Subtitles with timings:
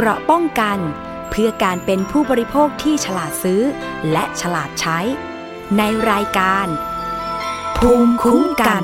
[0.00, 0.78] เกราะป้องกัน
[1.30, 3.62] เพื่อการเป็นผู้บริโภคที่ฉลาดซื้อ
[4.12, 4.98] และฉลาดใช้
[5.78, 6.66] ในรายการ
[7.78, 8.82] ภูมิคุ้มกัน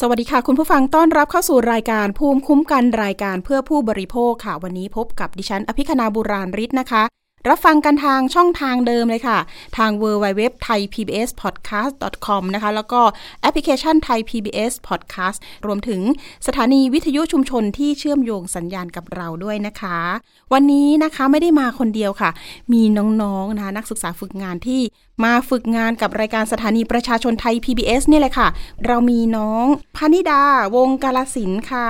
[0.00, 7.02] สวัสดีค่ะ คุณผู้ฟังต้อนรับเข้าสู่รายการภูมิคุ้มกันรายการเพื่อผู้บริโภคค่ะ วันนี้พบกับดิฉัน อภิคณาบุราริศนะคะ
[7.50, 9.38] รับฟังกันทางช่องทางเดิมเลยค่ะ
[9.76, 11.94] ทาง w w w t h a i PBS podcast
[12.26, 13.00] com นะคะ แล้วก็
[13.40, 16.00] แอปพลิเคชันไทย PBS podcast รวมถึง
[16.46, 19.98] สถานีวิทยุชุมชนที่เชื่อมโยงสัญญาณกับเราด้วยนะคะ
[20.52, 22.30] วันนี้นะคะไม่ได้มาคนเดียวค่ะ
[22.72, 22.82] มี
[23.22, 24.80] น้องๆนะคะนักศึกษาฝึกงานที่
[25.24, 28.48] มาฝึกงานกับรายการสถานีประชาชนไทย PBS นี่แหละค่ะ
[28.86, 29.66] เรามีน้อง
[29.96, 30.42] พนิดา
[30.76, 31.88] วงกาลสินค่ะ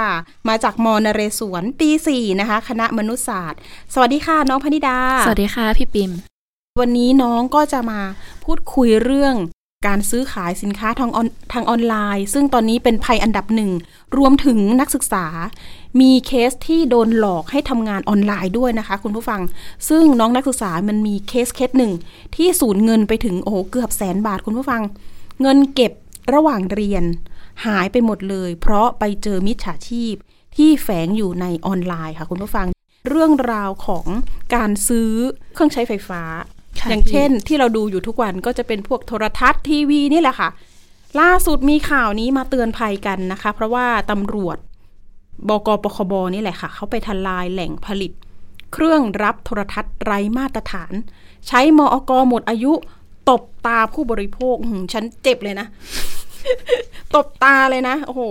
[0.48, 3.60] มาจากมนเรศวรปี4นะคะ คณะมนุษยศาสตร์
[3.94, 6.10] สวัสดีค่ะ น้องพนิดา สวัสดีค่ะ พี่ปิม
[6.80, 8.00] วันนี้น้องก็จะมา
[8.44, 9.34] พูดคุยเรื่อง
[9.86, 13.70] การซื้อขายสินค้าทางออนทางออนไลน์ ซึ่งตอนนี้เป็นภัยอันดับหนึ่ง
[14.18, 15.26] รวมถึงนักศึกษา
[16.00, 19.40] มีเคสที่โดนหลอกให้ทำงานออนไลน์ด้วยนะคะ คุณผู้ฟัง
[19.88, 21.92] ซึ่งน้องนักศึกษามันมีเคสเคสหนึ่ง
[22.36, 24.82] ที่สูญเงินไปถึงโอ้โหเกือบแสนบาทคุณผู้ฟัง
[25.42, 25.92] เงินเก็บ
[26.34, 27.04] ระหว่างเรียน
[27.66, 30.14] หายไปหมดเลย เพราะไปเจอมิจฉาชีพ
[30.56, 32.66] ที่แฝงอยู่ในออนไลน์ค่ะคุณผู้ฟัง
[33.08, 34.06] เรื่องราวของ
[34.54, 35.12] การซื้อ
[35.54, 36.22] เครื่องใช้ไฟฟ้า
[36.88, 40.48] อย่างเช่นที่เราดูอยู่ทุกวันก็จะเป็นพวกโทรทัศน์ทีวีนี่แหละค่ะ
[41.20, 44.56] ล่าสุดมีข่าวนี้มาเตือนภัยกันนะคะ เพราะว่าตำรวจ
[45.48, 48.12] บกปคบนี่แหละค่ะ เขาไปทลายแหล่งผลิต
[48.72, 50.92] เครื่องรับโทรทัศน์ไร้มาตรฐาน
[51.48, 52.72] ใช้มอกหมดอายุ
[53.30, 55.66] ตบตาผู้บริโภคอื้อหือฉันเจ็บเลยนะ
[57.14, 58.22] ตบตาเลยนะ โอ้โห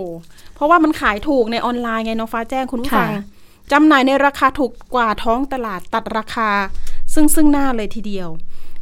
[0.54, 3.24] เพราะว่ามันขายถูกในออนไลน์ไงน้องฟ้าแจ้งคุณผู้ฟังค่ะ
[3.72, 6.50] จำหน่ายในราคาถูกกว่าท้องตลาดตัดราคา
[7.18, 8.28] ซึ่งซึ่งหน้าเลยทีเดียว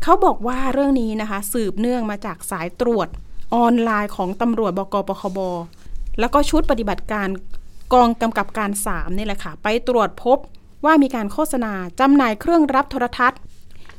[0.02, 3.08] เขาบอกว่าเรื่องนี้นะคะ สืบเนื่องมาจากสายตรวจ
[3.54, 5.38] ออนไลน์ของตำรวจบกปคบ
[6.20, 7.28] แล้วก็ชุดปฏิบัติการ
[7.92, 10.38] กองกำกับการ3นี่แหละค่ะ ไปตรวจพบ
[10.84, 13.40] ว่ามีการโฆษณาจำหน่ายเครื่องรับโทรทัศน์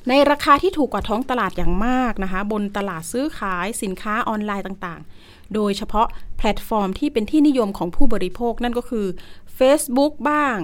[0.10, 6.08] ในราคาที่ถูกกว่าท้องตลาดอย่างมากนะคะ บนตลาดซื้อขายสินค้าออนไลน์ต่างๆ โดยเฉพาะ
[6.38, 9.06] แพลตฟอร์มที่เป็นที่นิยมของผู้บริโภคนั่นก็คือ
[9.58, 10.56] Facebook บ้าง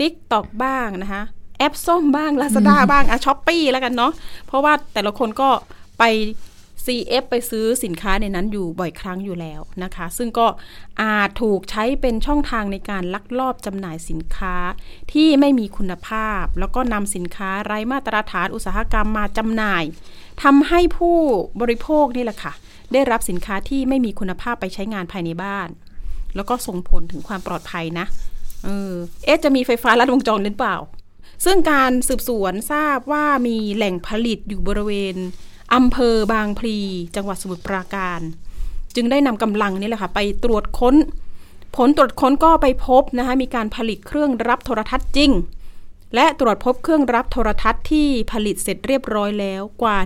[0.00, 1.22] TikTok บ้างนะคะ
[1.70, 4.12] แอปส้มบ้าง Lazada บ้างอะ Shopee แล้วกันเนาะ
[4.46, 5.48] เพราะว่าแต่ละคนก็
[5.98, 6.04] ไป
[6.84, 10.46] CF ไปซื้อสินค้าในนั้นอยู่บ่อยครั้งอยู่แล้วนะคะ ซึ่งก็
[11.02, 14.54] อาจถูกใช้เป็นช่องทางในการลักลอบจำหน่ายสินค้า
[15.12, 19.84] ที่ไม่มีคุณภาพ แล้วก็นำสินค้าไร้มาตรฐานอุตสาหกรรมมาจำหน่าย
[20.42, 21.18] ทำให้ผู้
[21.60, 22.52] บริโภคนี่แหละค่ะ
[22.92, 25.68] ได้รับสินค้าที่ไม่มีคุณภาพไปใช้งานภายในบ้าน
[26.36, 28.06] แล้วก็ส่งผลถึงความปลอดภัยนะ
[28.64, 28.92] เออ
[29.24, 30.76] เอ๊ะจะมีไฟฟ้าลัดวงจรหรือเปล่า
[31.44, 35.16] ซึ่งการสืบสวนทราบว่ามีแหล่งผลิตอยู่บริเวณ
[35.74, 36.78] อำเภอบางพลี
[37.16, 38.20] จังหวัดสมุทรปราการ
[38.94, 40.96] จึงได้นำกำลังนี่แหละค่ะไปตรวจค้น
[41.76, 45.32] ผลตรวจค้นก็ไปพบนะคะมีการผลิตเครื่องรับโทรทัศน์จริง
[46.14, 49.98] และตรวจพบเครื่องรับโทรทัศน์ที่ผลิตเสร็จเรียบร้อยแล้วกว่า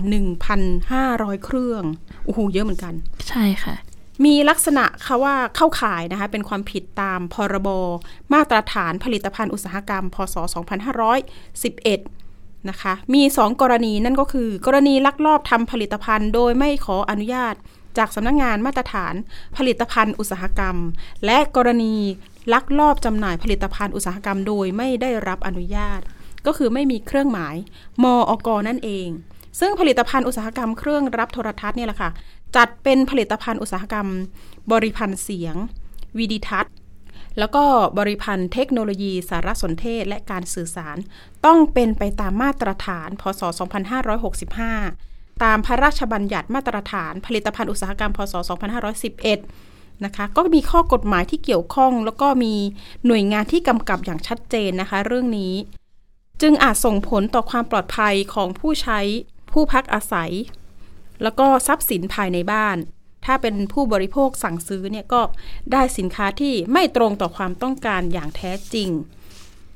[0.69, 1.83] 1,500 เครื่อง
[2.25, 2.95] โอ้โหเยอะเหมือนกัน
[3.29, 3.75] ใช่ค่ะ
[4.25, 7.69] มีลักษณะค่ะว่าเข้าข่ายนะคะเป็นความผิดตามพรบ
[8.33, 10.37] มาตรฐานผลิตภัณฑ์อุตสาหกรรม พศ
[11.37, 17.55] 2511 นะคะ มี 2 กรณีนั่นก็คือ กรณีลักลอบทำผลิตภัณฑ์โดยไม่ขออนุญาต
[17.99, 19.15] จากสำนักงงานมาตรฐาน
[19.57, 20.77] ผลิตภัณฑ์อุตสาหกรรม
[21.27, 21.95] และกรณี
[22.53, 26.01] ลักลอบจำหน่ายผลิตภัณฑ์อุตสาหกรรม โดยไม่ได้รับอนุญาต
[26.47, 27.55] ก็คือไม่มีเครื่องหมาย
[28.05, 29.09] มอกนั่นเอง
[29.59, 32.11] ซึ่งผลิตภัณฑ์อุตสาหกรรมเครื่องรับโทรทัศน์เนี่ยแหละค่ะ
[32.57, 34.07] จัดเป็นผลิตภัณฑ์อุตสาหกรรม
[34.73, 35.57] บริพันธ์เสียง
[36.19, 36.75] วิดิทัศน์
[37.39, 37.65] แล้วก็
[37.99, 40.97] บริพันธ์เทคโนโลยีสารสนเทศและการสื่อสาร
[41.47, 43.43] ต้องเป็นไปตามมาตรฐาน พศ
[44.63, 48.35] 2565 ตามพระราชบัญญัติมาตรฐานผลิตภัณฑ์อุตสาหกรรม พศ
[49.19, 52.55] 2511 นะคะ ก็มีข้อกฎหมายที่เกี่ยวข้อง แล้วก็มี
[53.07, 55.55] หน่วยงานที่กำกับอย่างชัดเจนนะคะ เรื่องนี้
[56.43, 59.01] จึงอาจส่งผลต่อความปลอดภัยของผู้ใช้
[59.53, 60.33] ผู้พักอาศัย
[61.23, 62.77] แล้วก็ทรัพย์สินภายในบ้าน
[63.25, 65.21] ถ้าเป็นผู้บริโภคสั่งซื้อเนี่ยก็
[65.73, 68.91] ได้สินค้าที่ไม่ตรงต่อความต้องการอย่างแท้จริง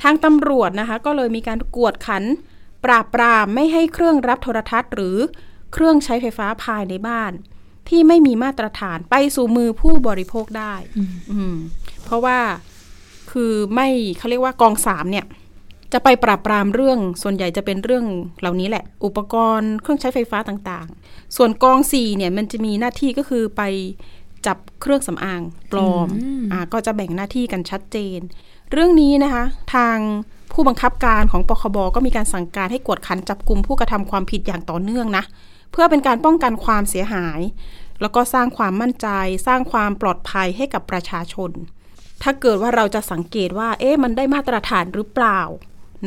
[0.02, 2.24] ทางตำรวจนะคะก็เลยมีการกวดขัน
[2.84, 5.16] ปราบปรามไม่ให้เครื่องรับโทรทัศน์ หรือ
[5.72, 7.32] เครื่องใช้ไฟฟ้าภายในบ้าน
[7.88, 10.74] ที่ไม่มีมาตรฐานไปสู่มือผู้บริโภคได้
[11.32, 11.56] อืม
[12.04, 12.38] เพราะว่า
[13.32, 15.26] คือไม่เขาเรียกว่ากองสามเนี่ย
[15.92, 18.04] จะไปปราบปรามเรื่องส่วนใหญ่จะเป็นเรื่อง
[18.40, 23.62] เหล่านี้แหละ อุปกรณ์เครื่องใช้ไฟฟ้าต่างๆ ส่วนกองสี่เนี่ยมันจะมีหน้าที่ก็คือไป
[24.46, 25.42] จับเครื่องสำอาง
[25.72, 28.18] ปลอมอืมอ่าก็จะแบ่งหน้าที่กันชัดเจน
[28.72, 29.44] เรื่องนี้นะคะ
[29.74, 29.98] ทาง
[30.52, 35.24] ผู้บังคับการของปคบก็มีการสั่งการให้กวดขันจับกลุ่มผู้กระทำความผิดอย่างต่อเนื่องนะ
[35.72, 37.40] เพื่อเป็นการป้องกันความเสียหาย
[38.00, 39.08] แล้วก็สร้างความมั่นใจ
[39.46, 41.50] สร้างความปลอดภัยให้กับประชาชน
[42.22, 45.40] ถ้าเกิดว่าเราจะสังเกตว่า เอ๊ะมันได้มาตรฐานหรือเปล่า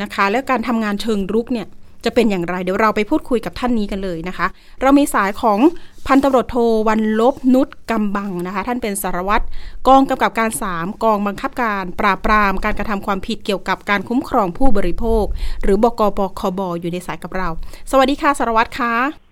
[0.02, 1.68] นะคะ แล้วการทำงานเชิงรุกเนี่ย
[2.04, 4.46] จะเป็นอย่างไรเดี๋ยวเราไปพูดคุยกับท่านนี้กันเลยนะคะ
[4.82, 5.58] เรามีสายของ
[6.06, 6.56] พันตำรวจโท
[6.88, 9.44] วันลบนุชกำบังนะคะ ท่านเป็นสารวัตร
[9.88, 15.24] กองกำกับการ 3 กองบังคับการ ปราบปรามการกระทำความผิดเกี่ยวกับการคุ้มครองผู้บริโภค
[15.62, 17.48] หรือบกปคบอยู่ในสายกับเรา
[17.90, 19.25] สวัสดีค่ะสารวัตรคะ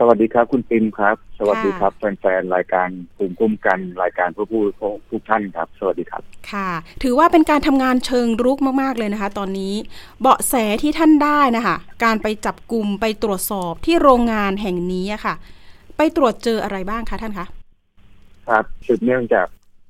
[0.00, 6.22] สวัสดีครับคุณปิมครับ สวัสดีค่ะครับ แฟนๆรายการภูมิคุ้มกันรายการเพื่อผู้บริโภคทุกท่านครับ สวัสดีครับ
[6.52, 6.70] ค่ะ
[7.02, 9.74] ถือว่าเป็นการทำงานเชิงรุกมากๆเลยนะคะ ตอนนี้
[10.20, 15.34] เบาะแสที่ท่านได้นะคะ การไปจับกลุ่มไปตรวจสอบที่โรงงานแห่งนี้อะค่ะ
[15.96, 17.46] ไปตรวจเจออะไรบ้างคะท่านคะ
[18.48, 19.46] ครับสืบเนื่องจาก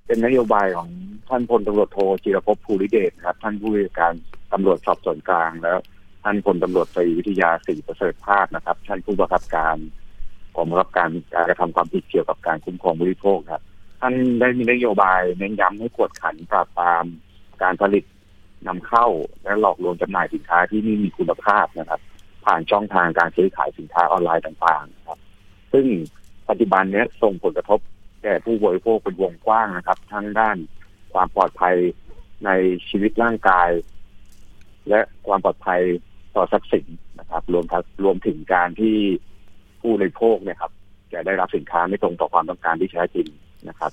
[0.06, 0.88] เป็นนโยบายของ
[1.28, 4.14] ท่านพลตำรวจโทจิรภพภูริเดชครับ ท่านผู้ว่าการ
[4.52, 5.78] ตำรวจสอบสวนกลางแล้ว
[6.30, 9.76] ท่านพลตำรวจตรีวิทยาศรีประเสริฐภาสนะครับ ท่านผู้บังคับการ
[10.54, 13.62] กองบังคับการการกระทำความผิดเกี่ยวกับการคุ้มครองผู้บริโภคครับ
[14.00, 17.04] ท่านได้มีนโยบายเน้นย้ำให้กวดขันปราบปราม
[17.62, 18.04] การผลิต
[18.66, 19.06] นำเข้า
[19.42, 22.00] และหลอกลวงจำหน่ายสินค้าที่ไม่มีคุณภาพนะครับ
[22.44, 25.18] ผ่านช่องทางการซื้อขายสินค้าออนไลน์ต่างๆครับ
[25.72, 25.86] ซึ่ง
[26.48, 27.80] ปัจจุบันนี้ส่งผลกระทบ
[28.22, 30.56] แก่ผู้บริโภคเป็นวงกว้างนะครับ ทั้งด้าน
[31.12, 31.76] ความปลอดภัย
[32.44, 32.50] ใน
[32.88, 33.70] ชีวิตร่างกาย
[34.88, 35.82] และความปลอดภัย
[36.36, 36.86] ต่อทรัพย์สิน
[37.18, 38.96] นะครับ รวมทั้งรวมถึงการที่
[39.80, 40.72] ผู้บริโภคเนี่ยครับ
[41.12, 43.28] จะได้รับสินค้าไม่ตรงต่อความต้องการที่แท้จริง
[43.68, 43.92] นะครับ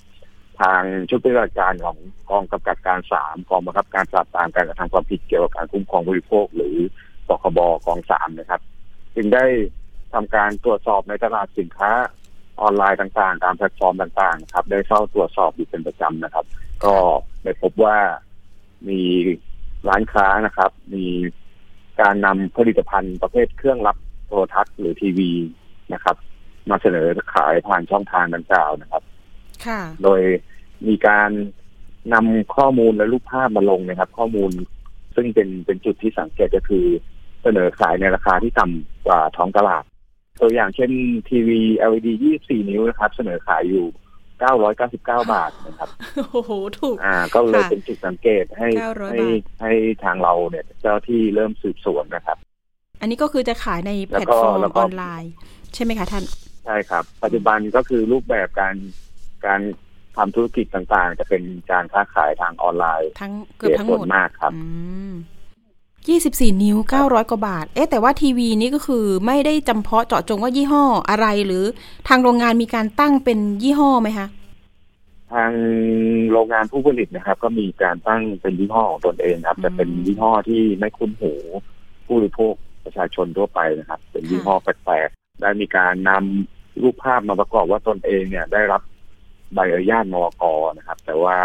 [0.61, 1.97] ทางชุดปฏิบัติการของ
[2.29, 6.77] กองกำกับการสามกองบังคับการปราบปรามการกระทำความผิดเกี่ยวกับการคุ้มครองผู้บริโภค หรือ
[7.27, 8.61] ปคบกองสามนะครับ
[9.15, 9.45] จึงได้
[10.13, 11.91] ทำการตรวจสอบในตลาดสินค้า
[12.61, 16.45] ออนไลน์ต่างๆ ตามแพลตฟอร์มต่างๆ ครับ ได้เข้าตรวจสอบอยู่เป็นประจำนะครับ
[16.85, 16.95] ก็
[17.43, 17.97] ได้พบว่า
[18.89, 19.01] มี
[19.87, 21.05] ร้านค้านะครับ มี
[22.01, 23.97] การนำผลิตภัณฑ์ประเภทเครื่องรับ
[24.27, 25.31] โทรทัศน์หรือทีวี
[25.93, 26.15] นะครับ
[26.69, 29.03] มาเสนอขายผ่านช่องทางดังกล่าวนะครับ
[29.65, 30.21] ค่ะ โดย
[30.87, 31.29] มีการ
[32.13, 34.51] นำข้อมูลและรูปภาพมาลงนะครับ ข้อมูล
[35.15, 36.85] ซึ่งเป็นเป็นจุดที่สังเกตก็คือ
[37.43, 39.83] เสนอขายในราคาที่ต่ำกว่าท้องตลาด
[40.41, 40.91] ตัวอย่างเช่น
[41.29, 41.59] ทีวี
[41.89, 42.07] LED
[42.39, 43.85] 24 นิ้วนะครับ เสนอขายอยู่
[44.43, 45.89] 999 บาทนะครับ
[46.31, 49.71] โอ้โหถูกอ่า ก็เลยค่ะเป็นจุดสังเกตให้900ให้บาทให้
[50.03, 52.37] ทางเราเนี่ยเจ้าที่เริ่มสืบสวนนะครับ
[53.01, 55.31] อันนี้ก็คือจะขายในแพแล้ลวตก็ฟอร์มแล้วอก็อนไลน์
[55.73, 56.23] ใช่ไหมคะท่าน
[56.65, 58.75] ใช่ครับ ปัจจุบันก็คือรูปแบบการ
[59.45, 59.61] การ
[60.17, 64.53] ทำธุรกิจต่างๆ จะเป็นการค้าขายทางออนไลน์ทั้งเกือบทั้งหมส่ดวนมากครับ
[66.05, 71.63] อืมยี่สิบสี่นิ้วเก้าร้อยกว่าบาท เอ๊ะ แต่ว่าทีวีนี้ก็คือไม่ได้จำเพาะเจาะจงว่ายี่ห้ออะไรหรือ
[72.07, 74.27] ทางโรงงานมีการตั้งเป็นยี่ห้อไหมคะ
[75.33, 75.51] ทาง
[76.31, 81.33] โรงงานผู้ผลิตนะครับ ก็มีการตั้งเป็นยี่ห้อของตนเองครับอืมแต่เป็นยี่ห้อที่ไม่คุ้นหู
[82.05, 82.53] ผู้บริโภค
[82.85, 88.81] ประชาชนทั่วไปนะครับ เป็นยี่ห้อแปลกๆ ได้มีการนำรูปภาพมาประกอบว่าตนเองเนี่ยได้รับ
[89.53, 90.43] ใบอนุญาตมอก
[90.77, 91.37] นะครับ แต่ว่า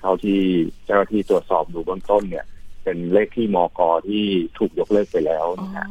[0.00, 0.40] เท่าที่
[0.84, 2.46] เจ้าหน้าที่ตรวจสอบดูเบื้องต้นเนี่ย
[2.82, 4.24] เป็นเลขที่มอกที่
[4.58, 5.86] ถูกยกเลิกไปแล้วอ๋อนะฮะ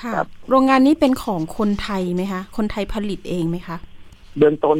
[0.00, 3.76] ค่ะครับโรงงานนี้เป็นของคนไทยไหมคะ คนไทยผลิตเองไหมคะ
[4.38, 4.78] เบื้องต้น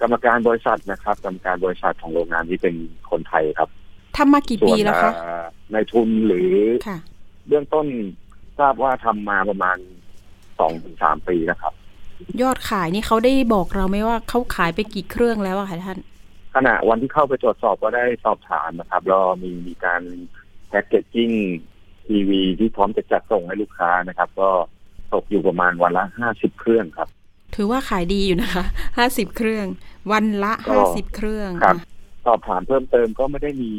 [0.00, 2.74] กรรมการบริษัทนะครับ กรรมการบริษัทของโรงงานนี้เป็น
[3.10, 3.68] คนไทยครับ
[4.16, 6.52] ทำมากี่ส่ปีวนแล้วคะเอ่อในทุนหรือ
[6.86, 6.98] ค่ะ
[7.48, 7.86] เบื้องต้น
[8.58, 9.78] ทราบว่าทำมาประมาณ
[10.58, 11.72] สองถึงสามปีนะครับ
[12.42, 15.98] ยอดขายนี่เขาได้บอกเราไหมว่าเขาขายไปกี่เครื่องแล้วอะคะท่าน
[16.54, 20.02] ขณะวันที่เข้าไปตรวจสอบก็ได้สอบถามนะครับแล้วมีมีการ
[20.70, 21.30] แพ็กเกจจิ้ง
[22.06, 24.48] ทีวีที่พร้อมจะจัดส่งให้ลูกค้านะครับ ก็
[25.12, 27.08] ตกอยู่ประมาณวันละห้าสิบเครื่องครับ
[27.56, 28.64] ถือว่าขายดีอยู่นะคะ
[28.98, 29.66] ห้าสิบเครื่อง
[30.12, 31.84] วันละก็ห้าสิบเครื่องครับอะ
[32.26, 33.72] สอบถามเพิ่มเติมก็ไม่ได้มี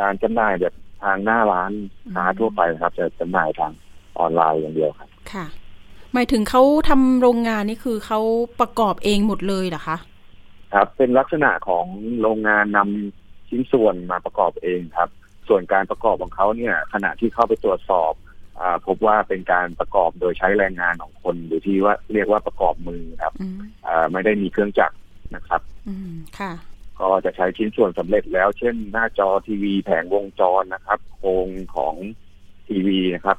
[0.00, 1.72] การจำหน่ายแบบทางหน้าร้าน
[2.14, 3.72] ค้าอืมทั่วไปนะครับ จะจำหน่ายทาง
[4.18, 5.46] ออนไลน์อย่างเดียวครับค่ะ
[6.14, 8.20] หมายถึงเขาทำโรงงานนี่คือเขา
[8.60, 9.96] ประกอบเองหมดเลยเหรอคะ
[10.74, 11.86] ครับ เป็นลักษณะของ
[12.20, 15.08] โรงงานนำชิ้นส่วนมาประกอบเองครับ
[15.48, 18.12] ส่วนการประกอบของเขาเนี่ยขณะที่เข้าไปตรวจสอบ
[18.60, 24.96] อาพบว่าเป็นการประกอบโดยใช้แรงงานของคนหรือที่ว่าเรียกว่าประกอบมือครับอืมอ่าไม่ได้มีเครื่องจักร
[25.34, 26.52] นะครับอืมค่ะ
[27.00, 31.94] ก็จะใช้ชิ้นส่วนสำเร็จแล้ว เช่น หน้าจอทีวีแผงวงจรนะครับ โครงของ
[32.68, 33.38] ทีวีนะครับ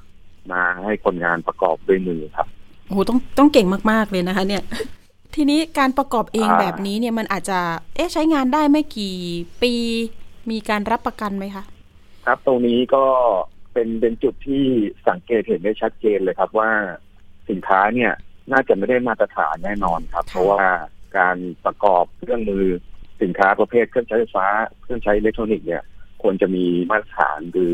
[0.51, 2.47] มาให้คนงานประกอบด้วยมือครับ
[2.87, 4.63] โอ้โหต้องต้องเก่งมาก ๆ เลยนะคะ เนี่ย
[5.35, 7.59] ทีนี้การประกอบเองอ่าแบบนี้เนี่ยมันอาจจะ
[7.95, 9.15] เอ๊ะใช้งานได้ไม่กี่
[9.61, 9.73] ปี
[10.51, 11.63] มีการรับประกันไหมคะ
[12.29, 13.05] ครับ ตรงนี้ก็
[13.73, 14.65] เป็นเป็นจุดที่
[15.07, 16.71] สังเกตเห็นได้ชัดเจนเลยครับว่า
[17.49, 18.11] สินค้าเนี่ย
[18.51, 20.67] น่าจะไม่ได้มาตรฐานแน่นอนครับค่ะเพราะว่า
[21.17, 22.65] การประกอบเครื่องมือ
[23.21, 24.47] สินค้าประเภทเครื่องใช้ไฟฟ้า
[24.81, 25.83] เครื่องใช้อิเล็กทรอนิกส์เนี่ย
[26.21, 27.71] ควรจะมีมาตรฐานคือ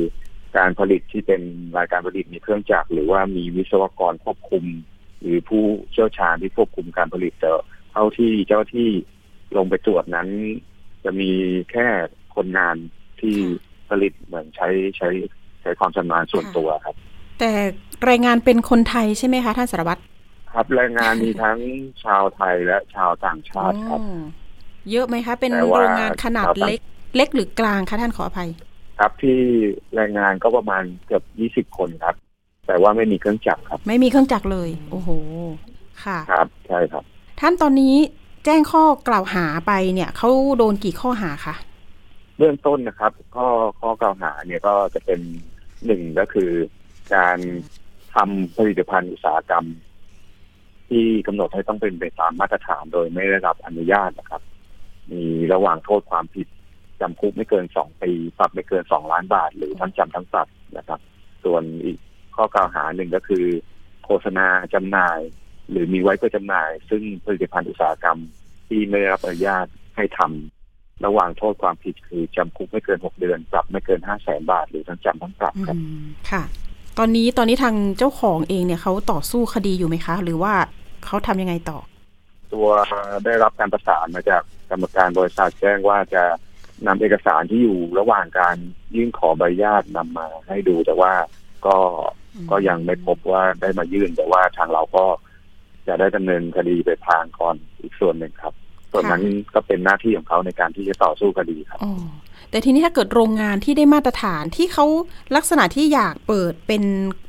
[0.58, 1.42] การผลิตที่เป็น
[1.78, 4.66] รายการผลิตมีเครื่องจักรหรือว่ามีวิศวกรควบคุม
[5.22, 7.52] หรือผู้เชี่ยวชาญที่ควบคุมการผลิตแต่
[7.92, 8.90] เท่าที่เจ้าที่
[9.58, 10.30] ลงไปตรวจนั้น
[11.04, 11.32] จะมี
[11.72, 11.88] แค่
[12.36, 12.76] คนงาน
[13.22, 13.38] ที่
[13.90, 15.10] ผลิตเหมือนใช้ใช้
[15.62, 16.96] ใช้ความชำนาญส่วนตัวครับ
[17.40, 17.52] แต่
[18.06, 20.02] แรงงานเป็นคนไทยใช่ไหมคะท่านสารวัตร
[20.54, 21.60] ครับแรงงานมีทั้ง
[22.04, 24.24] ชาวไทยและชาวต่างชาติครับอ๋อ
[24.92, 26.80] เยอะไหมคะ เป็นแต่ว่าโรงงานขนาดชาวต่างเล็ก
[27.16, 28.50] เล็กหรือกลางคะท่านขออภัย
[29.00, 29.40] ครับที่
[29.96, 32.16] แรงงานก็ประมาณเกือบยี่สิบคนครับ
[32.68, 35.10] แต่ว่าไม่มีเครื่องจักรครับ ไม่มีเครื่องจักรเลย โอ้โห
[36.04, 37.04] ค่ะ ครับใช่ครับ
[37.40, 37.96] ท่านตอนนี้
[38.46, 41.56] แจ้งข้อกล่าวหาไปเนี่ยเขาโดนกี่ข้อหาคะ
[42.38, 43.48] เบื้องต้นนะครับ ข้อ
[43.82, 45.20] ข้อกล่าวหาเนี่ยก็จะเป็น
[45.86, 46.52] หนึ่งก็คือ
[47.16, 47.38] การ
[48.16, 49.66] ทำผลิตภัณฑ์อุตสาหกรรม
[50.90, 54.42] ที่กำหนดให้ต้องเป็นไปตามมาตรฐานโดยไม่ได้รับอนุญาตนะครับ
[55.12, 55.24] มี
[55.54, 56.48] ระหว่างโทษความผิด
[57.02, 61.00] จำคุกไม่เกินสองปีปรับไม่เกินสองล้านบาท หรือทั้งจำทั้งปรับนะครับ
[61.44, 61.98] ส่วนอีก
[62.36, 63.46] ข้อกล่าวหาหนึ่งก็คือ
[64.06, 65.20] โฆษณาจำหน่าย
[65.70, 68.20] หรือมีไว้เพื่อจำหน่าย ซึ่งผลิตภัณฑ์อุตสาหกรรม
[68.68, 69.66] ที่ไม่ได้รับอนุญาต
[69.96, 70.65] ให้ทำ
[71.06, 76.44] ระหว่างโทษความผิดคือจำคุกไม่เกินหกเดือน ปรับไม่เกินห้าแสนบาท หรือทั้งจำทั้งปรับครับอืมค่ะ
[76.98, 80.54] ตอนนี้ตอนนี้ทางเจ้าของเองเนี่ยเขาต่อสู้คดีอยู่ไหมคะ หรือว่า
[81.06, 81.80] เขาทำยังไงต่อ
[82.54, 82.68] ตัว
[83.26, 86.24] ได้รับการประสานมาจากกรรมการบริษัทแจ้งว่าจะ
[86.88, 88.56] นำเอกสารที่อยู่ระหว่างการ
[88.96, 91.14] ยื่นขอใบอนุญาตนำมาให้ดูแต่ว่า
[91.66, 91.78] ก็
[92.36, 95.06] อืมก็ยังไม่พบว่าได้มายื่นแต่ว่าทางเราก็
[95.88, 98.54] จะได้ดำเนินคดีไปทางก่อนอีกส่วนหนึ่งครับ
[98.96, 101.94] ส่วนนั้นก็เป็นหน้าที่ของเขาในการที่จะต่อสู้คดีครับอ๋อ
[102.50, 104.86] แต่ทีนี้ถ้าเกิดโรงงานที่ได้มาตรฐานที่เขา
[105.36, 106.84] ลักษณะที่อยากเปิดเป็น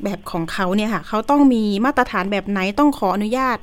[0.05, 3.59] แบบของเขาเนี่ยค่ะเขาต้องมีมาตรฐานแบบไหนต้องขออนุญาต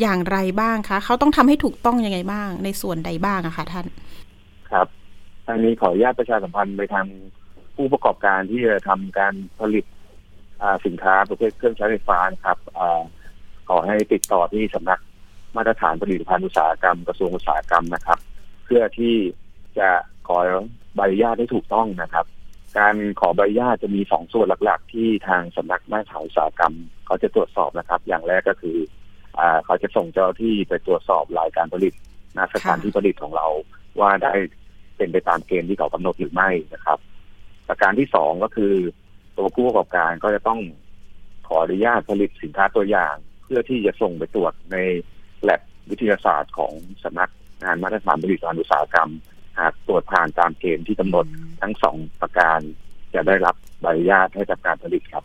[0.00, 3.86] อย่างไรบ้างคะเขาต้องทำให้ถูกต้องยังไงบ้าง ในส่วนใดบ้างอะคะท่าน
[4.70, 4.86] ครับ
[5.46, 7.06] ทางนี้ขออนุญาตประชาสัมพันธ์ไปทาง
[7.76, 9.84] ผู้ประกอบการที่จะทำการผลิต
[10.62, 13.00] อ่าสินค้าประเภทเครื่องใช้ไฟฟ้านะครับอา
[13.68, 15.00] ขอให้ติดต่อที่สำนัก
[15.56, 18.18] มาตรฐานผลิตภัณฑ์อุตสาหกรรมกระทรวงอุตสาหกรรมนะครับ
[18.64, 19.14] เพื่อที่
[19.78, 19.88] จะ
[20.28, 20.38] ขอ
[20.94, 22.26] ใบอนุญาตให้ถูกต้องนะครับ
[22.78, 26.74] การขอใบอนุญาตจะมีสองส่วนหลัก ๆ ที่ทางสำนักมาตรฐานอุตสาหกรรม
[27.06, 28.78] เขาจะตรวจสอบนะครับ อย่างแรกก็คือ
[29.38, 31.92] อ่าเขาจะส่งเจ้าหน้าที่ไปตรวจสอบรายการผลิต
[32.36, 33.46] ณสถานที่ผลิตของเรา
[34.00, 34.32] ว่าได้
[34.96, 36.98] เป็นไปตามเกณฑ์ที่เขากำหนดหรือไม่นะครับ
[37.68, 38.74] ประการที่สองก็คือ
[39.36, 40.60] ตัวผู้ประกอบการก็จะต้อง
[41.46, 44.76] ขออนุญาตผลิตสินค้าตัวอย่าง เพื่อที่จะส่งไปตรวจใน
[45.42, 47.30] แลบวิทยาศาสตร์ของสำนัก
[47.62, 49.10] งานมาตรฐานผลิตภัณฑ์อุตสาหกรรม
[49.58, 51.26] หากตรวจผ่านตามเกณฑ์ที่กำหนด
[51.60, 52.58] ทั้งสองประการ
[53.14, 55.24] จะได้รับใบอนุญาตให้ทำการผลิตครับ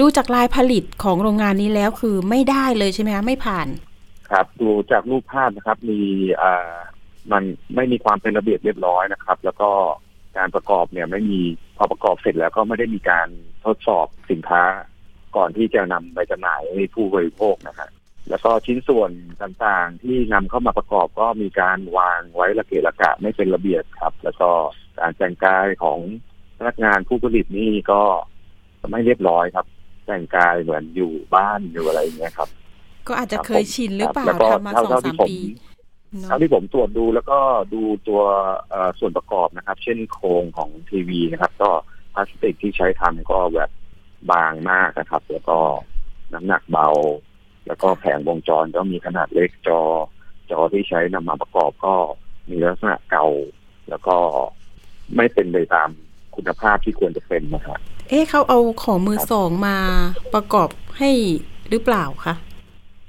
[0.00, 3.68] ดูจากลายผลิตของโรงงานนี้แล้วคือไม่ได้เลยใช่ไหมคะไม่ผ่าน
[4.30, 6.00] ครับ ดูจากรูปภาพนะครับ มี
[6.42, 6.74] อ่า
[7.32, 7.42] มัน
[7.74, 9.70] ไม่มีความเป็นระเบียบเรียบร้อยนะครับ แล้วก็
[10.36, 11.40] การประกอบเนี่ยไม่มี
[11.76, 13.28] พอประกอบเสร็จแล้วก็ไม่ได้มีการ
[13.64, 14.62] ทดสอบสินค้า
[15.36, 17.88] ก่อนที่จะนำไปจำหน่ายให้ผู้บริโภคนะฮะ
[18.30, 19.10] แล้วก็ชิ้นส่วน
[19.42, 24.48] ต่างๆ ที่นำเข้ามาประกอบก็มีการวางไว้ระเกะระกะไม่เป็นระเบียบครับ แล้วก็
[24.98, 25.98] การแต่งกายของ
[26.58, 28.02] พนักงานผู้ผลิตนี่ก็
[28.90, 29.66] ไม่เรียบร้อยครับ
[30.06, 32.48] แต่งกายเหมือนอยู่บ้านอยู่อะไรอย่างเงี้ยครับ
[33.08, 35.36] ก็อาจจะครับเคยชินหรือเปล่าแล้วก็ทำมาสองเท่าสาที่มผมปี
[36.20, 37.38] เนอะเท่าที่ผมตรวจดูแล้วก็
[37.74, 38.22] ดูตัว
[38.70, 41.70] เอ่อส่วนประกอบนะครับ เช่นโครงของทีวีนะครับ ก็
[42.14, 43.70] พลาสติกที่ใช้ทำก็แบบ
[44.32, 45.58] บางมากนะครับ แล้วก็
[46.32, 46.88] น้ำหนักเบา
[47.66, 49.80] แล้วก็แผงวงจรก็มีขนาดเล็กจอ
[50.50, 51.94] จอที่ใช้นำมาประกอบก็
[52.50, 53.26] มีลักษณะเก่า
[53.88, 54.16] แล้วก็
[55.16, 55.88] ไม่เป็นไปตาม
[56.34, 57.78] คุณภาพที่ควรจะเป็นนะครับ
[58.08, 59.78] เอ๊ะเขาเอาของมือสองมา
[60.34, 60.68] ประกอบ
[60.98, 61.10] ให้
[61.70, 62.34] หรือเปล่าคะ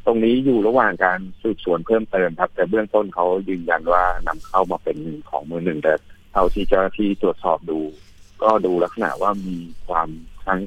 [0.06, 4.98] ตรงนี้อยู่ระหว่างการสืบสวนเพิ่มเติมครับ แต่เบื้องต้นเขายืนยันว่านำเข้ามาเป็น
[5.30, 5.94] ของมือหนึ่งแต่
[6.32, 7.80] เท่าที่เจ้าหน้าที่ตรวจสอบดู
[8.44, 9.58] ก็ดูลักษณะว่ามี
[9.88, 10.08] ความ
[10.46, 10.60] ทั้ง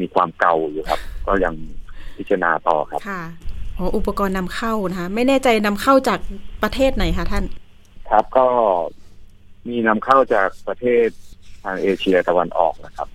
[0.00, 1.54] มีความเก่าอยู่ครับ ก็ยัง
[2.16, 3.22] พิจารณาต่อครับค่ะ
[3.78, 6.18] อ๋ออุปกรณ์นำเข้านะคะไม่แน่ใจนำเข้าจาก
[6.62, 7.44] ประเทศไหนคะท่าน
[8.10, 8.46] ครับก็
[9.68, 11.06] มีนำเข้าจากประเทศ
[11.64, 13.08] ทางเอเชียตะวันออกนะครับ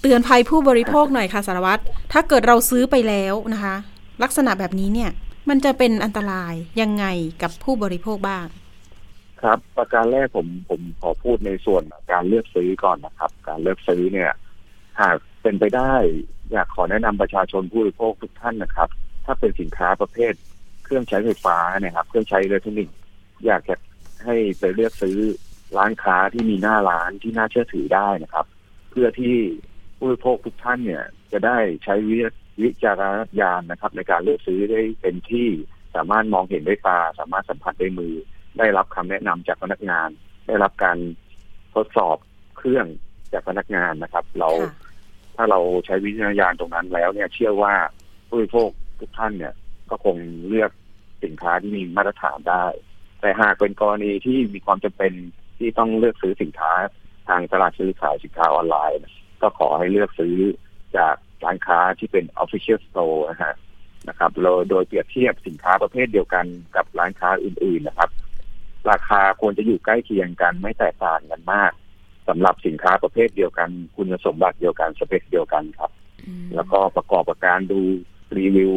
[0.00, 1.82] เตือนภัยผู้บริโภคหน่อยค่ะสารวัตร
[2.12, 3.74] ถ้าเกิดเราซื้อไปแล้วนะคะ
[4.22, 5.10] ลักษณะแบบนี้เนี่ย
[5.48, 7.06] มันจะเป็นอันตรายยังไง
[7.42, 8.46] กับผู้บริโภคบ้าง
[9.42, 11.82] ครับ ประการแรกผมผมขอพูดในส่วน
[12.12, 14.30] การเลือกซื้อก่อนนะครับ การเลือกซื้อเนี่ย
[15.00, 15.94] หากเป็นไปได้
[16.52, 18.88] อยากขอแนะนำประชาชนผู้บริโภคทุกท่านนะครับ
[19.24, 20.32] ถ้าเป็นสินค้าประเภท
[20.84, 22.96] เครื่องใช้ไฟฟ้าเนี่ยครับ เครื่องใช้อิเล็กทรอนิกส์
[23.46, 23.74] อยากจะ
[24.24, 25.18] ให้ไปเลือกซื้อ
[25.76, 28.46] ร้านค้าที่มีหน้าร้านที่น่าเชื่อถือได้นะครับ
[28.90, 29.36] เพื่อที่
[29.98, 32.16] ผู้บริโภคทุกท่านเนี่ย จะได้ใช้วิ
[32.62, 35.48] วิจารณญาณนะครับ ในการเลือกซื้อได้เป็นที่
[35.94, 38.14] สามารถมองเห็นด้วยตา สามารถสัมผัสด้วยมือ
[38.58, 40.08] ได้รับคำแนะนำจากพนักงาน
[40.46, 40.98] ได้รับการ
[41.74, 42.16] ทดสอบ
[42.56, 42.86] เครื่อง
[43.32, 44.50] จากพนักงานนะครับ เรา
[45.36, 47.74] ถ้าเราใช้วิจารณญาณตรงนั้นแล้วเนี่ย เชื่อว่า
[48.28, 48.68] ผู้บริโภค
[49.00, 49.54] ทุกท่านเนี่ย
[49.90, 50.16] ก็คง
[50.48, 50.70] เลือก
[51.24, 52.66] สินค้าที่มีมาตรฐานได้
[53.20, 55.12] แต่หากเป็นกรณีที่มีความจำเป็น
[55.58, 56.72] ที่ต้องเลือกซื้อสินค้า
[57.28, 58.98] ทางตลาดซื้อขายสินค้าออนไลน์
[59.42, 60.36] ก็ขอให้เลือกซื้อ
[60.96, 63.54] จากร้านค้าที่เป็น official store นะฮะ
[64.08, 64.30] นะครับ
[64.70, 68.10] โดยเปรียบเทียบสินค้าประเภทเดียวกันกับร้านค้าอื่น ๆนะครับ
[68.90, 71.72] ราคาควรจะอยู่ใกล้เคียงกันไม่แตกต่างกันมาก
[72.28, 75.90] สำหรับสินค้าประเภทเดียวกัน คุณสมบัติเดียวกันสเปคเดียวกันครับ
[76.54, 77.80] แล้วก็ประกอบกับการดู
[78.38, 78.72] รีวิว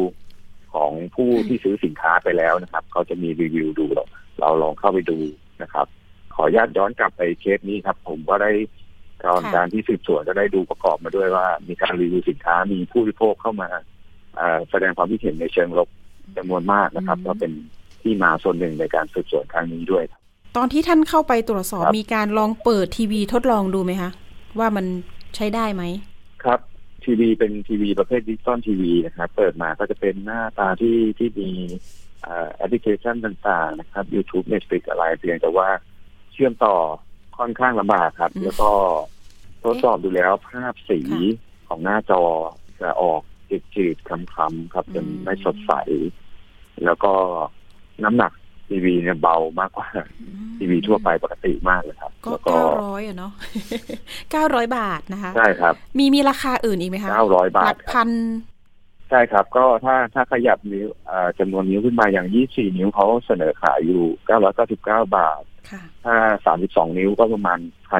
[0.74, 4.04] ของผู้ที่ซื้อสินค้าไปแล้วนะครับเขาจะมีรีวิวดูเรา
[4.40, 5.18] เราลองเข้าไปดู
[5.62, 5.86] นะครับ
[6.34, 8.50] ขออนุญาตย้อนกลับไปเคสนี้ครับ ผมก็ได้
[9.22, 13.68] กระบวนการที่สืบสวนก็ได้ดูประกอบมาด้วยว่า มีการรีวิวสินค้ามีผู้บริโภคเข้ามา
[14.36, 15.88] เอ่อแสดงความคิดเห็นในเชิงลบ
[16.36, 17.52] จำนวนมากนะครับ ก็เป็น
[18.02, 20.17] ที่มาส่วนหนึ่งในการสืบสวนครั้งนี้ด้วยครับ
[20.58, 24.10] ตอนที่ท่านเข้าไปตรวจสอบครับมีการลองเปิดทีวีทดลองดูไหมคะ
[24.58, 24.86] ว่ามัน
[25.36, 25.82] ใช้ได้ไหม
[26.44, 26.60] ครับ
[27.04, 31.50] ทีวีเป็นทีวีประเภทดิจิตอลทีวีนะครับเปิดมาก็จะเป็นหน้าตาที่ที่มี
[32.22, 35.68] เอ่อแอปพลิเคชันต่างๆ นะครับ YouTube Netflix อะไรเพียงแต่ว่า
[36.32, 36.74] เชื่อมต่อ
[37.38, 38.70] ค่อนข้างลำบากครับอืมแล้วก็
[39.62, 41.20] ทดสอบดูแล้วภาพสีค่ะ
[41.68, 42.22] ของหน้าจอ
[42.80, 43.22] จะออก
[43.74, 45.72] จืดๆคล้ำๆครับจนอืมไม่สดใส
[46.84, 47.12] แล้วก็
[48.04, 48.32] น้ำหนัก
[48.68, 49.86] ทีวีเนี่ยเบามากกว่า
[50.58, 53.32] ทีวีทั่วไปปกติมากเลยครับก็แล้วก็เก้าร้อยอะเนาะ
[54.30, 58.10] เก้าร้อยบาทนะคะ ใช่ครับ มีมีราคาอื่นอีกไหมคะเก้าร้อยบาทหลักครับพัน
[59.10, 64.04] ใช่ครับ ก็ถ้าถ้าขยับนิ้วเอ่อจำนวนนิ้วขึ้นมาอย่าง24นิ้วเขาเสนอขายอยู่
[64.66, 64.76] 999
[65.16, 66.16] บาทค่ะถ้า
[66.56, 67.58] 32นิ้วก็ประมาณ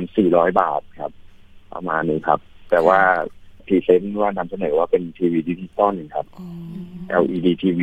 [0.09, 1.13] 1,400บาทครับ
[1.75, 3.01] ประมาณนี้ครับ แต่ว่า
[3.67, 7.83] present ว่านำเสนอว่าเป็นทีวีดิจิตอลครับอ๋อ LED TV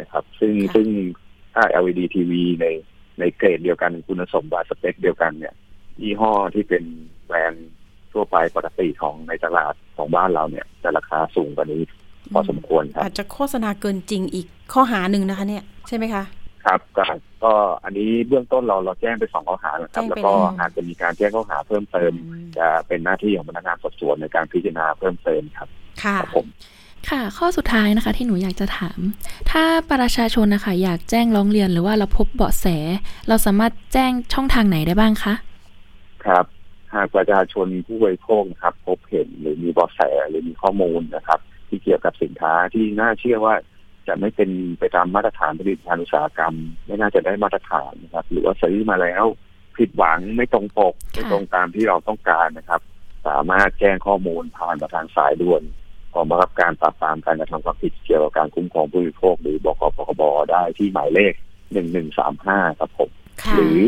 [0.00, 0.88] นะครับ ซึ่งค่ะซึ่ง
[1.54, 2.66] ถ้า LED TV ใน
[3.20, 5.54] ในเกรดเดียวกันคุณสมบัติสเปคเดียวกันเนี่ย
[6.02, 6.84] ยี่ห้อที่เป็น
[7.26, 7.70] แบรนด์
[8.12, 11.82] ทั่วไปปกติของในตลาดของบ้านเราเนี่ยจะราคาสูงกว่านี้
[12.32, 16.24] พอสมควรครับอาจจะโฆษณาเกินจริงอีกข้อหาหนึ่งนะคะ เนี่ยใช่ไหมคะ
[16.64, 17.02] ครับก็
[17.44, 17.52] ก็
[17.84, 25.68] อันนี้เบื้องต้นเราเราแจ้งไปสองข้อหานะครับแจ้งแล้วไปก็แล้วอาจจะมีการแจ้งข้อหาเพิ่มเติมอืมจะเป็นหน้าที่ของพนักงานสอบสวนในการพิจารณาเพิ่มเติมครับ
[26.02, 26.46] ค่ะครับผม
[27.08, 28.98] ค่ะข้อสุดท้ายนะคะที่หนูอยากจะถาม
[29.50, 32.66] ถ้าประชาชนนะคะอยากแจ้งร้องเรียนหรือว่าเราพบเบาะแส
[33.28, 35.34] เราสามารถแจ้งช่องทางไหนได้บ้างคะ
[36.26, 36.44] ครับ
[36.94, 43.54] หากประชาชนผู้บริโภคนะครับ พบเห็นหรือมีเบาะแสหรือมีข้อมูลนะครับ ที่เกี่ยวกับสินค้าที่น่าเชื่อว่า
[44.08, 46.54] จะไม่เป็นไปตามมาตรฐานผลิตภัณฑ์อุตสาหกรรม
[46.86, 49.24] ไม่น่าจะได้มาตรฐานนะครับ หรือว่าซื้อมาแล้ว
[49.76, 52.80] ผิดหวังไม่ตรงปกไม่ตรงตามที่เราต้องการนะครับ
[53.26, 55.62] สามารถแจ้งข้อมูลผ่านมาทางสายด่วน
[56.14, 61.32] กองบังคับการปราบปรามการกระทำความผิดเกี่ยวกับการคุ้มครองผู้บริโภค หรือบกปคบได้ที่หมายเลข
[61.72, 63.10] หนึ่งหนึ่งสามห้าครับผม
[63.42, 63.82] ค่ะหรือ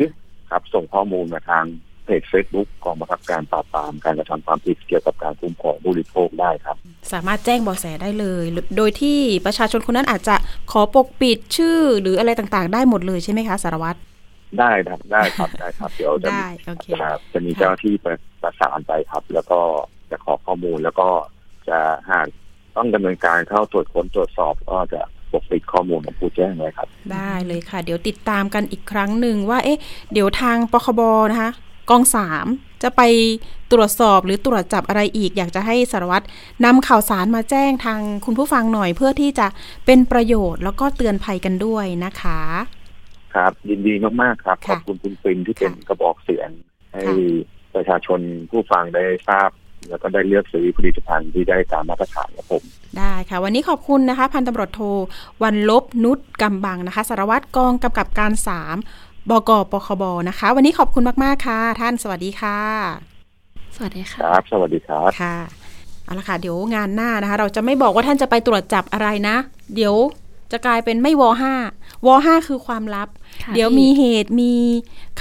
[0.51, 1.65] ครับส่งข้อมูลมาทาง
[2.05, 6.77] เพจเฟซบุ๊กกองบังคับการปราบปรามการกระทำความผิดเกี่ยวกับการคุ้มครองผู้บริโภคได้ครับ
[7.13, 8.45] สามารถแจ้งเบาะแสได้เลย
[8.77, 10.37] โดยที่ประชาชนคนนั้นอาจจะ
[10.73, 13.99] ขอปกปิดชื่อหรืออะไรต่างๆ ได้หมดเลยใช่ไหมคะสารวัตร
[14.59, 19.61] ได้ครับได้ครับได้ครับเดี๋ยวจะได้โอเคครับจะมีเจ้าหน้าที่ประประสานไปครับ แล้วก็
[20.11, 21.09] จะขอข้อมูลแล้วก็
[21.69, 21.79] จะ
[22.11, 22.27] หาก
[22.77, 25.01] ต้องดำเนินการเข้าตรวจค้นตรวจสอบก็จะ
[25.33, 29.79] ปกปิดข้อมูลของผู้แจ้งไว้ครับ ได้เลยค่ะ เดี๋ยวติดตามกันอีกครั้งหนึ่งว่า เอ๊ะ
[30.13, 31.51] เดี๋ยวทางปคบนะคะ
[31.91, 32.47] กองสาม
[32.83, 33.03] จะไป
[33.73, 36.25] ตรวจสอบหรือตรวจจับอะไรอีก อยากจะให้สารวัตร
[36.65, 39.47] นำข่าวสารมาแจ้งทางคุณผู้ฟังหน่อยเพื่อที่จะ
[39.87, 42.41] เป็นประโยชน์แล้วก็เตือนภัยกันด้วยนะคะ
[43.35, 46.51] ครับยินดีมากๆครับขค่ะอบคุณคุณปินที่เป็นค่ะกระบอกเสียง
[46.93, 47.15] ให้ค่ะ
[47.75, 48.21] ประชาชน
[48.51, 49.51] ผู้ฟังได้ทราบ
[49.89, 52.63] แล้วก็ได้เลือกซื้อผลิตภัณฑ์ที่ได้ตามมาตรฐานครับผม
[52.99, 54.81] ได้ค่ะ วันนี้ขอบคุณนะคะ พันตำรวจโท
[55.43, 58.77] วันลบนุชกำบังนะคะ สารวัตรกองกำกับการสาม
[59.31, 62.59] บกปคบนะคะ วันนี้ขอบคุณมาก ๆ ค่ะ ท่านสวัสดีค่ะ
[63.77, 65.37] สวัสดีค่ะครับ สวัสดีครับค่ะ
[66.05, 69.37] เอาละค่ะ เดี๋ยวงานหน้านะคะ เราจะไม่บอกว่าท่านจะไปตรวจจับอะไรนะ
[69.75, 69.95] เดี๋ยว
[70.53, 71.55] จะกลายเป็นไม่วห้า
[72.07, 73.09] วห้าคือความลับ
[73.45, 74.55] ค่ะเดี๋ยวพี่มีเหตุมี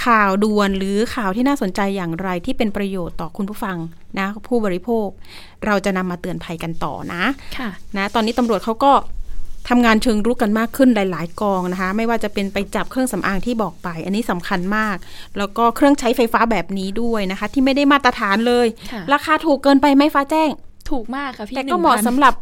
[0.06, 3.78] ข่าวด่วนหรือข่าวที่น่าสนใจอย่างไรที่เป็นประโยชน์ต่อคุณผู้ฟัง
[4.20, 5.08] นะ ผู้บริโภค
[5.66, 7.24] เราจะนำมาเตือนภัยกันต่อนะ
[7.58, 8.94] ค่ะนะตอนนี้ตำรวจเขาก็
[9.70, 14.98] ทำงานเชิงรุกกันมากขึ้นหลาย ๆ กองนะคะ ไม่ว่าจะเป็นไปจับเครื่องสำอางที่บอกไป อันนี้สำคัญมาก
[15.38, 20.50] แล้วก็เครื่องใช้ไฟฟ้าแบบนี้ด้วยนะคะ ที่ไม่ได้มาตรฐานเลยค่ะราคาถูกเกินไปไหมฟ้าแจ้ง
[20.90, 22.34] ถูกมากค่ะพี่แต่ก็เหมาะ1,000สำหรับ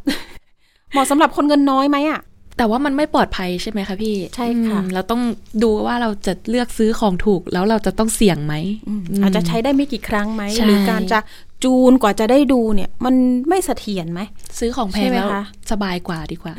[0.91, 2.19] เหมาะสำหรับคนเงินน้อยไหมอะ
[2.59, 5.21] แต่ว่ามันไม่ปลอดภัยใช่ไหมคะพี่ ใช่ค่ะอืมเราต้อง
[5.63, 8.55] ดูว่าเราจะเลือกซื้อของถูกแล้วเราจะต้องเสี่ยงไหม
[8.87, 11.19] อืมมอาจจะใช้ได้ไม่กี่ครั้งไหมใช่หรือการจะ
[11.63, 13.15] จูนกว่าจะได้ดูเนี่ย มัน
[13.49, 14.21] ไม่เสถียรไหม
[14.59, 16.53] ซื้อของแพใช่งไหมแล้วคะสบายกว่าดีกว่า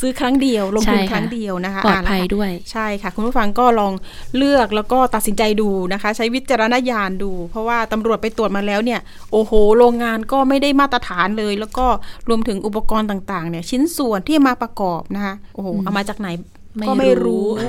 [0.00, 3.92] ซื้อครั้งเดียว ลงทุนใช่ค่ะครั้งเดียวนะคะปลอดะภัยแล้วค่ะด้วย ใช่ค่ะ คุณผู้ฟังก็ลอง
[4.36, 9.00] เลือกแล้วก็ตัดสินใจดูนะคะ ใช้วิจารณญาณดู เพราะว่าตำรวจไปตรวจมาแล้วเนี่ย
[9.32, 11.86] โอ้โห โรงงานก็ไม่ได้มาตรฐานเลย แล้วก็
[12.28, 16.28] รวมถึงอุปกรณ์ต่างๆ เนี่ย ชิ้นส่วนที่มาประกอบนะคะโอ้โหอืมเอามาจากไหน
[16.76, 17.68] ไม่ก็ไม่รู้รู้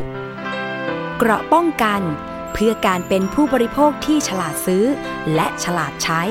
[1.17, 2.01] เกราะป้องกัน
[2.57, 4.83] เพื่อการเป็นผู้บริโภคที่ฉลาดซื้อ
[5.35, 6.21] และฉลาดใช้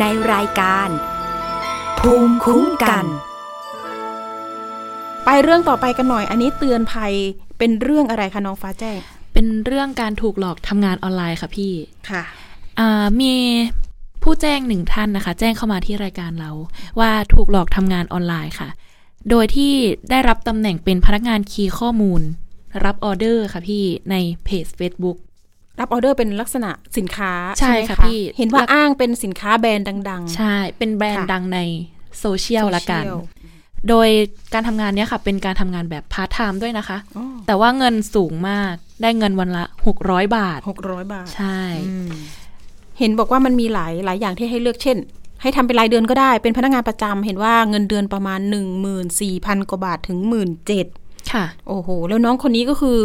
[0.00, 0.88] ในรายการ
[1.98, 3.04] ภูมิคุ้มกัน
[5.24, 7.12] ไปเรื่องต่อไปกันหน่อย อันนี้เตือนภัย
[7.58, 8.98] เป็นเรื่องอะไรคะน้องฟ้าแจ้ง
[9.32, 11.72] เป็นเรื่องการถูกหลอกทำงานออนไลน์ค่ะพี่
[12.10, 12.22] ค่ะ
[12.78, 13.34] อ่ามี
[14.22, 16.50] ผู้แจ้งหนึ่งท่านนะคะ แจ้งเข้ามาที่รายการเรา
[17.00, 18.68] ว่าถูกหลอกทำงานออนไลน์ค่ะ
[19.30, 19.72] โดยที่
[20.10, 22.22] ได้รับตำแหน่งเป็นพนักงานคีย์ข้อมูล
[22.84, 24.14] รับออเดอร์ค่ะพี่ใน
[24.44, 25.18] เพจ Facebook
[25.80, 31.58] รับออเดอร์เป็นลักษณะสินค้าใช่ไหมค่ะพี่ เห็นว่าอ้างเป็นสินค้าแบรนด์ดังใช่ เป็นแบรนด์ค่ะดังใน
[32.20, 33.32] โซเชียลละกันโซเชียล
[33.88, 34.08] โดย
[34.54, 39.64] การทำงานเนี้ยค่ะ เป็นการทำงานแบบพาร์ทไทม์ด้วยนะคะอ๋อแต่ว่าเงินสูงมาก ได้เงินวันละ
[40.00, 41.58] 600 บาทหกร้อยบาท ใช่
[41.88, 42.10] อืม
[42.98, 44.96] เห็นบอกว่ามันมีหลายหลายอย่างที่ให้เลือกเช่น
[45.42, 50.86] ให้ทำเป็นรายเดือนก็ได้ เป็นพนักงานประจำเห็นว่าเงินเดือนประมาณหนึ่งหมื่นสี่พันกว่าบาทถึงหมื่นเจ็ด
[51.32, 52.98] ค่ะ โอ้โห แล้วน้องคนนี้ก็คือ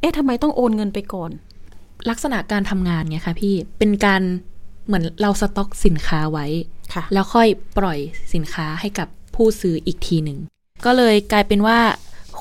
[0.00, 1.30] เอ๊ะทำไมต้องโอนเงินไปก่อน
[2.10, 4.22] ลักษณะการทำงานไงคะพี่เป็นการ
[4.86, 6.46] เหมือนเราสต็อกสินค้าไว้
[6.94, 7.98] ค่ะแล้วค่อยปล่อย
[8.34, 10.38] สินค้าให้กับผู้ซื้ออีกทีหนึ่ง
[10.84, 11.78] ก็เลยกลายเป็นว่า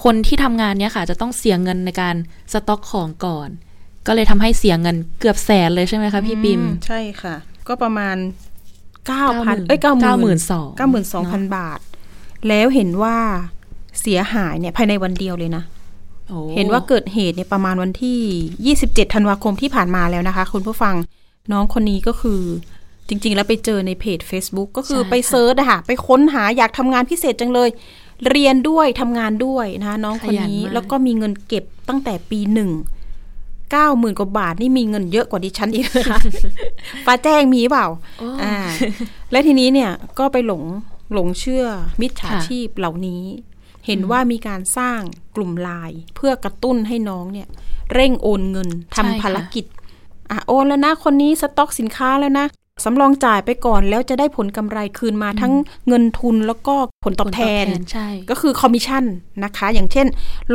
[0.03, 2.15] คนที่ทำงานเนี้ยค่ะ จะต้องเสียเงินในการ
[2.53, 3.49] สต็อกของก่อน
[4.07, 7.35] ก็เลยทำให้เสียเงินเกือบแสนเลยใช่ไหมคะพี่ปิมอืใช่ค่ะ
[7.67, 8.15] ก็ประมาณ
[9.07, 11.79] เก้าพัน90,000เอ้ยเก้าหมื่น92,000เก้าหมื่นสองพันบาท
[12.47, 13.17] แล้วเห็นว่า
[14.01, 15.82] เสียหายเนี่ยภายในวันเดียวเลยนะโอ้
[16.55, 20.95] เห็นว่าเกิดเหตุเนี่ยประมาณวันที่ 27 ธันวาคมที่ผ่านมาแล้วนะคะ คุณผู้ฟัง
[21.51, 22.41] น้องคนนี้ก็คือ
[23.07, 27.69] จริง ๆ แล้วไปเจอในเพจ Facebook ก็คือไปเซิร์ชอะค่ะ ไปค้นหาอยากทำงานพิเศษจังเลย
[28.29, 32.71] เรียนด้วยทำงานด้วยนะคะน้องคนนี้ขยันมากแล้วก็มีเงินเก็บตั้งแต่ปีหนึ่ง
[33.71, 36.19] เก้าหมื่นกว่าบาทนี่มีเงินเยอะกว่าดิฉันอีกนะคะ
[37.05, 37.87] ฟ้าแจ้งมีเปล่า
[38.19, 38.55] โอ้อ่า
[39.31, 40.63] และทีนี้เนี่ยก็ไปหลง
[41.13, 41.65] หลงเชื่อ
[42.01, 43.23] มิจฉาค่ะชีพเหล่านี้
[43.85, 44.99] เห็นว่ามีการสร้าง
[45.35, 47.47] กลุ่มไลน์เพื่อกระตุ้นให้น้องเนี่ย
[47.93, 49.65] เร่งโอนเงินทำภารกิจ
[50.31, 52.47] อะโอนแล้วนะ คนนี้สต็อกสินค้าแล้วนะ
[52.83, 55.53] สำรองจ่ายไปก่อนแล้วจะได้ผลกำไรคืนมาทั้ง
[55.87, 59.03] เงินทุนแล้วก็ผลตอบแทนใช่ก็คือคอมมิชชั่น
[59.43, 60.07] นะคะ อย่างเช่น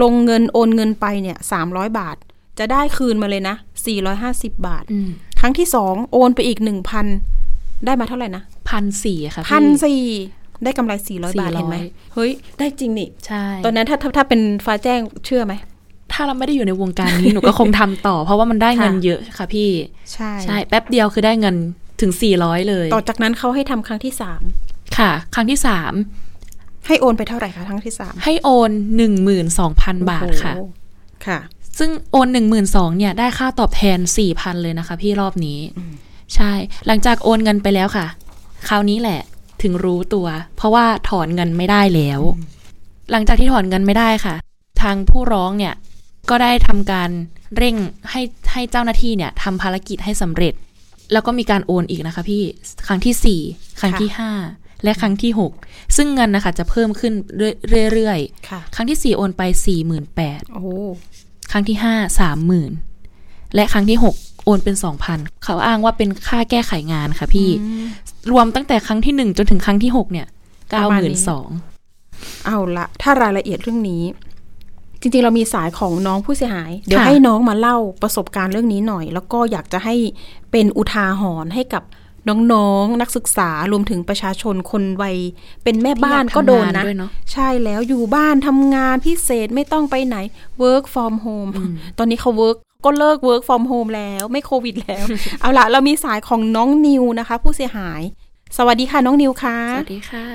[0.03, 2.17] ลงเงินโอนเงินไปเนี่ยสามร้อยบาท
[2.59, 5.09] จะได้คืนมาเลยนะสี่ร้อยห้าสิบบาทอืม
[5.41, 7.07] ครั้งที่สองโอนไปอีกหนึ่งพัน
[7.87, 10.03] ได้มาเท่าไหร่นะพันสี่ค่ะพี่พันสี่
[10.65, 11.77] ได้กำไรสี่ร้อยบาท400เห็นไหม
[12.15, 15.55] เฮ้ย ได้จริงนี่ใช่ตอนนั้นถ้าถ้าถ้าเป็นฟ้าแจ้งเชื่อไหม
[16.13, 19.71] ถ้าเราไม่ได้อยู่ในวงการนี้หนูก็คงทำต่อ เพราะว่ามันได้เงินค่ะเยอะค่ะพี่
[20.13, 21.57] ใช่ใช่แป๊บเดียวคือได้เงิน
[22.01, 24.43] ถึง 400 เลย ต่อจากนั้นเขาให้ทำครั้งที่สาม
[24.99, 25.59] ค่ะ ครั้งที่
[26.87, 28.71] ให้โอนไปเท่าไหร่คะครั้งที่สาม3ให้โอน
[29.41, 30.71] 12,000 บาทค่ะโอ้โห
[31.27, 31.39] ค่ะ
[31.79, 32.29] ซึ่งโอน
[32.63, 33.99] 12,000เนี่ยได้ค่าตอบแทน
[34.31, 35.59] 4,000 เลยนะคะ พี่รอบนี้
[36.35, 36.53] ใช่
[36.87, 38.07] หลังจากโอนเงินไปแล้วค่ะ
[38.69, 39.21] คราวนี้แหละ
[39.63, 42.21] ถึงรู้ตัว เพราะว่าถอนเงินไม่ได้แล้ว
[43.11, 44.35] หลังจากที่ถอนเงินไม่ได้ค่ะ
[44.83, 45.75] ทางผู้ร้องเนี่ย
[46.31, 47.11] ก็ได้ทำการ
[47.57, 47.77] เร่ง
[48.11, 50.55] ให้ให้เจ้าหน้าที่เนี่ยทำภารกิจให้สำเร็จ
[51.13, 52.43] แล้วก็มีการโอนอีกนะคะพี่
[52.87, 53.41] ครั้งที่สี่
[53.81, 54.33] ครั้งที่ห้า
[54.85, 55.53] และครั้งที่หก
[55.97, 57.13] ซึ่งเงินนะคะจะเพิ่มขึ้น
[57.93, 58.19] เรื่อย
[58.49, 60.69] ค่ะๆครั้งที่สี่โอนไปสี่หมื่นแปดโอ้โห
[61.53, 62.73] ครั้งที่ห้าสามหมื่น
[63.55, 64.17] และครั้งที่หก
[64.49, 67.49] โอนเป็นสองพันเขาอ้างว่าเป็นค่าแก้ไขงานค่ะพี่
[68.31, 70.27] รวมตั้งแต่ครั้งที่หนึ่งจนถึงครั้งที่หกเนี่ย
[70.71, 71.49] ปเก้าระมาหณมื่นี้นสอง
[72.47, 74.03] เอาละถ้ารายละเอียดเรื่องนี้
[75.01, 79.95] จริงๆ เรามีสายของน้องผู้เสียหาย เดี๋ยวค่ะให้น้องมาเล่าประสบการณ์เรื่องนี้หน่อย แล้วก็อยากจะให้
[80.51, 81.85] เป็นอุทาหรณ์ให้กับ
[82.53, 85.17] น้องๆนักศึกษารวมถึงประชาชนคนวัย
[85.65, 90.17] เป็นแม่บ้านก็โดนนะด้วยเนาะใช่แล้วอยู่บ้านทำงานพิเศษไม่ต้องไปไหน
[90.63, 91.51] work from home
[91.99, 95.05] ตอนนี้เขา work ก็เลิก work from home แล้วไม่โควิดแล้ว
[95.41, 98.01] เอาละเรามีสายของน้องนิวนะคะ ผู้เสียหาย
[98.57, 100.27] สวัสดีค่ะน้องนิวค่ะ สวัสดีค่ะ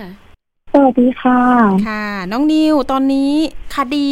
[0.74, 1.40] สวัสดีค่ะ
[1.88, 3.34] ค่ะ น้องนิวตอนนี้
[3.76, 4.12] คดี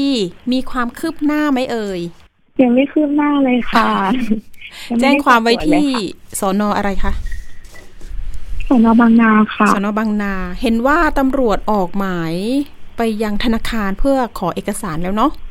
[0.52, 2.00] มีความคืบหน้าไหมเอ่ย
[2.62, 3.88] ยังไม่คืบหน้าเลยค่ะ
[4.90, 7.12] ยัไม่แจ้งความไว้ได้สอบสนเลยที่ค่ะสอนออะไรคะ
[8.68, 12.34] สอนอบางนาค่ะสอนอบางนา เห็นว่าตำรวจออกหมาย
[12.98, 15.32] ไปยังธนาคารเพื่อขอเอกสารแล้วเนาะ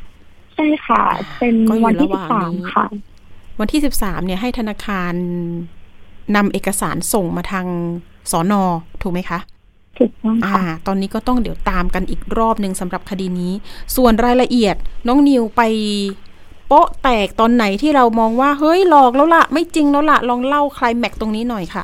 [0.61, 1.03] ช่ค่ะ
[1.39, 2.85] เป็นก็อยู่วันที่ระหสิว่างบสามนี้ค่ะ
[3.59, 5.13] วันที่13เนี่ยให้ธนาคาร
[6.35, 7.67] นำเอกสารส่งมาทาง
[8.31, 8.63] สอนอ
[9.01, 9.39] ถูกไหมคะ
[9.97, 13.53] ถูกต้องอ่าค่ะตอนนี้ก็ต้องเดี๋ยวตามกันอีกรอบหนึ่งสำหรับคดีนี้
[13.95, 14.75] ส่วนรายละเอียด
[15.07, 15.61] น้องนิวไป
[16.67, 21.83] โป๊ะแตกตอนไหนที่เรามองว่า เฮ้ยหลอกแล้วล่ะไม่จริงแล้วล่ะลองเล่าคลายแม็กตรงนี้หน่อยค่ะ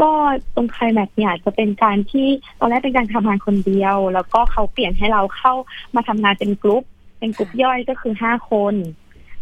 [0.00, 0.10] ก็
[0.54, 2.28] ตรงไคลแม็กซ์เนี่ยจะเป็นการที่
[2.60, 5.54] ตอนแรกเป็นการทำงานคนเดียว แล้วก็เขาเปลี่ยนให้เราเข้า
[5.94, 6.84] มาทำงานเป็นกลุ่ม
[7.22, 8.74] เป็นกลุ่มย่อยก็คือห้าคน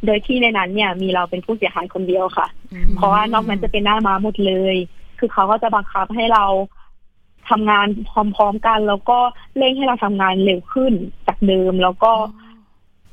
[0.06, 2.46] โดยที่ในนั้นเนี่ย มีเราเป็นผู้เสียหายคนเดียวค่ะ
[2.96, 4.76] เพราะว่านอกนั้นจะเป็นหน้าม้าหมดเลย
[5.18, 6.44] คือเขาก็จะบังคับให้เรา
[7.50, 9.18] ทำงานพร้อมๆกัน แล้วก็
[9.56, 10.92] เร่งให้เราทำงานเร็วขึ้น
[11.26, 12.12] จากเดิมแล้วก็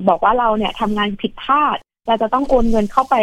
[0.08, 1.76] บอกว่าเราเนี่ยทำงานผิดพลาด
[2.06, 3.16] เราจะต้องโอนเงินเข้าไป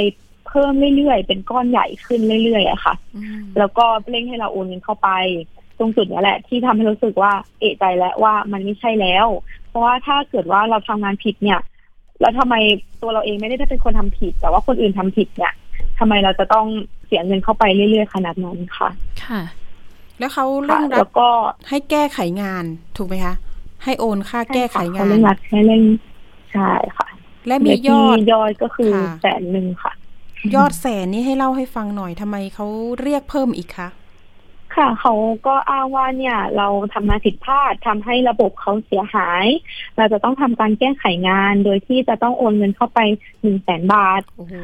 [0.55, 5.09] พิ่มเรื่อยๆเป็นก้อนใหญ่ขึ้นเรื่อยๆอะค่ะอืมแล้วก็เร่งให้เราโอนเงินเข้าไป
[5.77, 9.27] ตรงจุดเนี้ยแหละ ที่ทำให้รู้สึกว่าเอะใจแล้วว่ามันไม่ใช่แล้ว
[9.64, 11.59] เพ ราะว่าถ้าเกิดว่าเราทำงานผิดเนี่ย
[12.21, 12.55] แล้วทำไม
[13.01, 15.53] ตัวเราเองไม่ได้เป็นคนทำผิด แต่ว่าคนอื่นทำผิดเนี่ย
[15.99, 16.65] ทำไมเราจะต้อง
[17.05, 18.89] เสียเงินเข้าไปเรื่อยๆขนาดนั้นค่ะ
[19.25, 19.41] ค่ะ
[20.19, 21.27] แล้วเขาค่ะเร่งรัแล้ดวก็
[21.69, 22.65] ให้แก้ไขงาน
[22.97, 23.35] ถูกไหมคะ
[23.83, 25.83] ให้โอนค่าแก้ไขงาเขานเร่งรัดให้เร่ง
[26.53, 27.07] ใช่ค่ะ
[27.47, 29.93] และมียอดยอดก็คือค่ะแสนหนึ่งค่ะ
[30.55, 32.65] ยอดแสนนี้ให้เล่าให้ฟังหน่อยทำไมเขา
[33.01, 33.87] เรียกเพิ่มอีกคะ
[34.77, 35.13] ค่ะเขา
[35.47, 39.45] ก็อ้างว่าเนี่ย เราทำงานผิดพลาดทำให้ระบบเขาเสียหาย
[39.97, 42.99] เราจะต้องทำการแก้ไขงาน โดยที่จะต้องโอนเงินเข้าไป
[43.41, 44.55] หนึ่งแสนบาทโอ้โห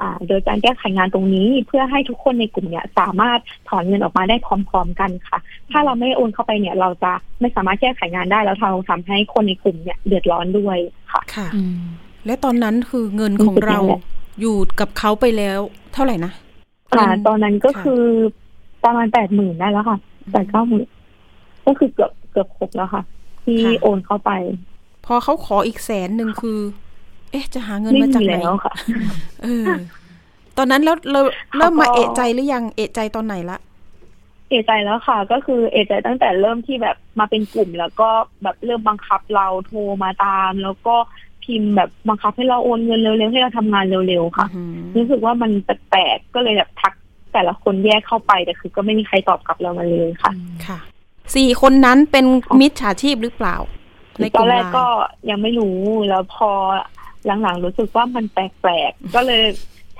[0.00, 5.38] อ่า โดยการแก้ไขงานตรงนี้ เพื่อให้ทุกคนในกลุ่มเนี่ย สามารถถอนเงินออกมาได้พร้อม ๆ กันค่ะ
[5.70, 10.78] ถ้าเราไม่โอนเข้าไปเนี่ย เราจะไม่สามารถแก้ไขงานได้แล้วเราทำให้คนในกลุ่มเนี่ยเดือดร้อนด้วย
[11.12, 11.78] ค่ะค่ะอืม
[12.26, 15.58] และตอนนั้นคือเงินของเรารู้สึกยังไงอยู่กับเขาไปแล้ว
[15.94, 16.32] เท่าไหร่นะ
[16.92, 18.04] อ่าเงินตอนนั้นก็ค่ะคือ
[18.84, 19.98] ประมาณแปดหมื่นได้แล้วค่ะ
[20.32, 20.86] แปดเก้าหมื่น
[21.66, 23.02] ก็คือเกือบเกือบครบแล้วค่ะ
[23.44, 24.30] ที่ค่ะโอนเข้าไป
[25.06, 26.58] พอเขาขออีกแสนหนึ่งคือ
[27.30, 28.74] เอ๊ะ จะหาเงินไม่มาจากมีไหนแล้วค่ะ
[29.42, 29.66] เออ
[30.56, 31.20] ตอนนั้นแล้วเรา
[31.56, 33.58] เริ่มมาเขาก็เอะใจหรือยังเอะใจตอนไหนละ
[34.48, 38.08] เอะใจแล้วค่ะ ก็คือเอะใจตั้งแต่เริ่มที่แบบมาเป็นกลุ่มแล้วก็
[38.42, 40.96] แบบเริ่มบังคับเราโทรมาตาม แล้วก็
[41.44, 46.94] พิมพ์แบบบังคับให้เราโอนเงินเร็วๆให้เราทำงานเร็วๆค่ะอือหือรู้สึกว่ามันแปลกๆก็เลยแบบทัก
[47.34, 50.32] แต่ละคนแยกเข้าไปแต่คือ ก็ไม่มีใครตอบกลับเรามาเลยค่ะ
[50.66, 50.78] ค่ะ
[51.36, 52.24] สี่คนนั้นเป็น
[52.60, 53.56] มิจฉาชีพหรือเปล่า
[54.20, 54.84] ในกตอลุ่นมแรไลกน์ก็
[55.30, 56.50] ยังไม่รู้แล้วพอ
[57.26, 59.42] หลังๆรู้สึกว่ามันแปลกๆก็เลย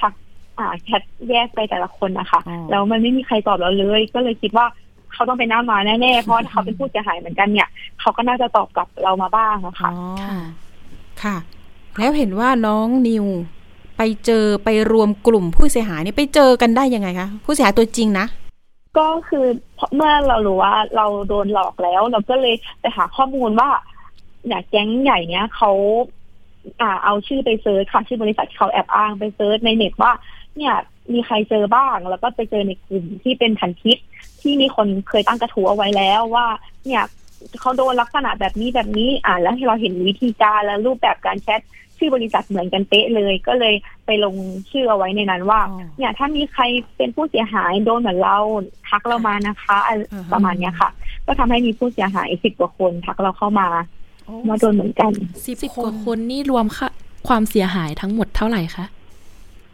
[0.00, 0.12] ทัก
[0.58, 4.66] อ่าแชทแยกไปแต่ละคนนะคะแล้วมันไม่มีใครตอบเราเลย ก็เลยคิดว่า
[5.12, 7.68] เขาต้องเป็นหน้ามาแน่ๆเพราะว่าถ้าเขาเป็นผู้เสียหายเหมือนกันเนี่ย
[8.00, 10.38] เขาก็น่าจะตอบกลับเรามาบ้างนะคะอ๋อค่ะ
[11.22, 11.36] ค่ะ
[11.98, 13.26] แล้วเห็นว่าน้องนิว
[13.96, 18.26] ไปเจอไปรวมกลุ่มผู้เสียหายนี่ไปเจอกันได้ยังไงคะผู้เสียหายตัวจริงนะ
[18.98, 19.46] ก็คือ
[19.94, 23.70] เมื่อเรารู้ว่าเราโดนหลอกแล้ว เราก็เลยไปหาข้อมูลว่า
[24.46, 25.72] เนี่ยแก๊งใหญ่เนี้ยเขา
[26.80, 30.12] อ่าเอาชื่อไป search ค่ะชื่อบริษัทเขาแอบอ้างไป search ในเน็ตว่า
[30.56, 30.74] เนี่ย
[31.12, 33.98] มีใครเจอบ้าง แล้วก็ไปเจอในกลุ่มที่เป็นพันทิป
[34.40, 36.46] ที่มีคนเคยตั้งกระทู้เอาไว้แล้วว่า
[36.86, 37.04] เนี่ย
[37.60, 41.60] เขาโดนลักษณะแบบนี้แบบนี้อ่านแล้วให้เราเห็นวิธีการและรูปแบบการแชท
[42.04, 43.74] ชื่อบริษัทเหมือนกันเป๊ะเลย ก็เลย
[44.06, 44.34] ไปลง
[44.70, 46.62] ชื่อเอาไว้ในนั้นว่าอ๋อเนี่ยถ้ามีใคร
[46.96, 48.36] เป็นผู้เสียหายโดนเหมือนเรา
[48.88, 50.90] ทักเรามานะคะอะไรอ่าฮะประมาณเนี้ยค่ะ
[51.26, 53.68] ก็ทำให้มีผู้เสียหายสิบกว่าคนทักเราเข้ามา
[54.48, 55.12] ว่าโดนเหมือนกัน
[55.46, 56.88] สิบสิบคกว่านคนนี่รวมค่า
[57.28, 58.84] ความเสียหายทั้งหมดเท่าไหร่คะ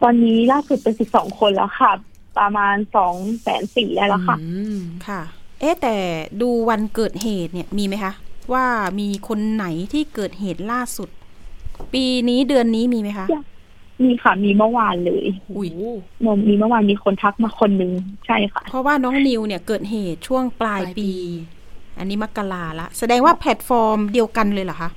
[0.01, 1.91] ตอนนี้ล่าสุดเป็นสิบสองคนแล้วค่ะ
[2.39, 5.21] ประมาณสองแสนสี่ได้แล้วค่ะอืมค่ะ
[5.59, 5.95] เอ๊ะแต่
[6.41, 8.13] ดูวันเกิดเหตุเนี่ยมีไหมคะ
[8.53, 8.65] ว่า
[8.99, 11.09] มีคนไหนที่เกิดเหตุล่าสุด
[11.93, 13.27] ปีนี้เดือนนี้มีไหมคะ
[14.03, 15.25] มีค่ะมีเมื่อวานเลย
[15.57, 15.69] อุ้ย
[16.47, 17.91] มีเมื่อวานมีคนทักมาคนนึง
[18.27, 21.11] ใช่ค่ะ เพราะว่าน้องนิวเนี่ยเกิดเหตุช่วงปลายปลายปีปี
[21.97, 24.91] อันนี้มกราละ แสดงว่าแพลตฟอร์มเดียวกันเลยเหรอคะ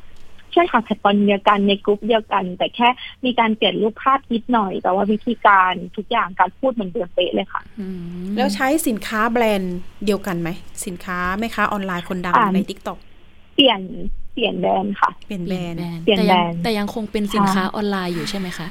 [0.52, 2.88] ใช่ค่ะแพลตฟอร์มเดียวกันในกลุ่มเดียวกัน แต่แค่
[3.24, 7.86] มีการเปลี่ยนรูปภาพนิดหน่อย แต่ว่าวิธีการทุกอย่างการพูดเหมือนเดิมเป๊ะเลยค่ะอื
[8.22, 10.48] มแล้วใช้สินค้าแบรนด์เดียวกันไหม
[10.86, 12.98] สินค้าแม่ค้าออนไลน์คนดังอ่าในทิกตอก
[13.54, 13.80] เปลี่ยน
[14.34, 18.68] เปลี่ยนแบรนด์ค่ะ เปลี่ยนเปแบรลี่ยนนด์แบรนด์เปลี่ยนแต่แบรยังนด์แต่ยังคงเป็นสินค้าออนไลน์อยู่ใช่ไหมคะ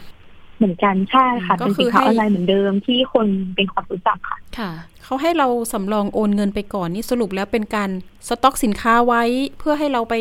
[0.57, 4.71] เหมือนกันใช่ค่ะก็เป็นคืสิอนค้าให้ออนไลน์เหมือนเดิมที่คนเป็นความรู้จักค่ะ ค่ะ
[5.03, 7.89] เขาให้เราสำรองโอนเงินไปก่อนนี่สรุปแล้วเป็นการ
[8.27, 9.23] สต็อกสินค้าไว้
[9.57, 10.15] เพื่อให้เราไป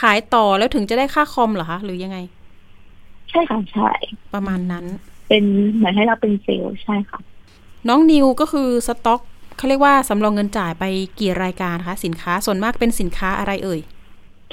[0.00, 2.18] ขายต่อแล้วถึงจะได้ค่าคอมเหรอคะหรือยังไง
[3.30, 3.90] ใช่ค่ะใช่
[4.34, 4.84] ประมาณนั้น
[5.28, 7.18] เป็นเหมือนให้เราเป็นเซลล์ใช่ค่ะ
[7.88, 9.20] น้องนิวก็คือสต็อก
[9.56, 10.84] เขาเรียกว่าสำรองเงินจ่ายไป
[11.20, 13.80] กี่รายการคะสินค้าส่วนมากเป็นสินค้าอะไรเอ่ย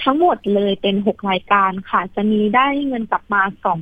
[0.04, 3.82] ทั้งหมดเลยเป็นหกรายการค่ะ จะมีได้เงินกลับมาสอง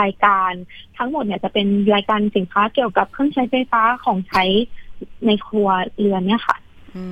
[0.00, 0.52] รายการ
[0.96, 4.44] ทั้งหมดเนี่ยจะเป็นรายการสินค้าเกี่ยวกับเครื่องใช้ไฟฟ้าของใช้
[5.26, 6.56] ในครัวเรือนเนี่ยค่ะ
[6.96, 7.04] อื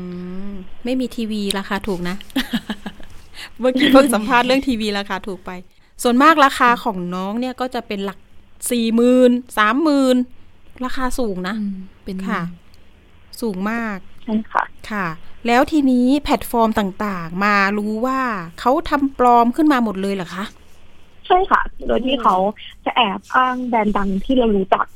[0.49, 0.53] ม
[0.85, 2.17] ไม่มีทีวีราคาถูกนะ
[3.59, 5.51] เมื่อกี้เพิ่งสัมภาษณ์เรื่องทีวีราคาถูกไป
[6.03, 8.19] ส่วนมากราคาของน้องเนี่ยก็จะเป็นหลัก
[8.71, 10.17] สี่หมื่นสามหมื่น
[10.85, 12.43] ราคาสูงนะอืมเป็นค่ะ
[13.41, 15.07] สูงมากใช่ค่ะ ค่ะ
[15.47, 18.21] แล้วทีนี้แพลตฟอร์มต่างๆ มารู้ว่า
[18.61, 20.45] เขาทำปลอมขึ้นมาหมดเลยเหรอคะ
[21.27, 22.37] ใช่ค่ะ โดยที่เขา
[22.85, 24.87] จะแอบอ้างแบรนด์ดังที่เรารู้จัก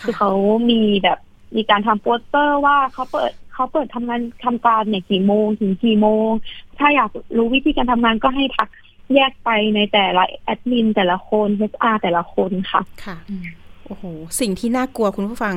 [0.00, 0.32] คือเขา
[0.70, 1.18] มีแบบ
[1.56, 6.30] มีการทำโปสเตอร์ว่าเขาเปิดเขาเปิดทำงานทำการเนี่ยกี่โมงถึงกี่โมง
[6.78, 8.68] ถ้าอยากรู้วิธีการทำงานก็ให้ทัก
[9.14, 13.44] แยกไปในแต่ละแอดมินแต่ละคน HR แต่ละคนค่ะ ค่ะอืม
[13.88, 14.04] โอ้โห
[14.40, 15.54] สิ่งที่น่ากลัวคุณผู้ฟัง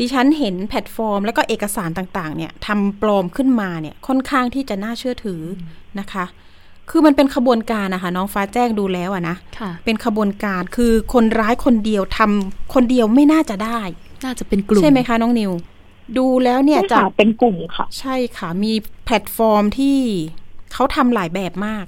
[0.00, 5.42] ดิฉันเห็นแพลตฟอร์ม แล้วก็เอกสารต่างๆ เนี่ยทำปลอมขึ้นมาเนี่ยค่อนข้างที่จะน่าเชื่อถือ
[6.00, 6.24] นะคะ
[6.90, 13.80] คือมันเป็นขบวนการนะคะน้องฟ้าแจ้งดูแล้วอะนะค่ะเป็นขบวนการคือคนร้ายคนเดียวทำคนเดียวไม่น่าจะได้
[14.24, 15.52] น่าจะเป็นกลุ่มใช่ไหมคะน้องนิว
[16.18, 18.72] ดูแล้วเนี่ยใช่จากค่ะเป็นกลุ่มค่ะ ใช่ค่ะ มี
[19.04, 19.98] แพลตฟอร์มที่
[20.72, 21.84] เขาทำหลายแบบมาก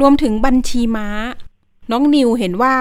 [0.00, 1.08] รวมถึงบัญชีม้า
[1.90, 2.74] น้องนิวเห็นว่า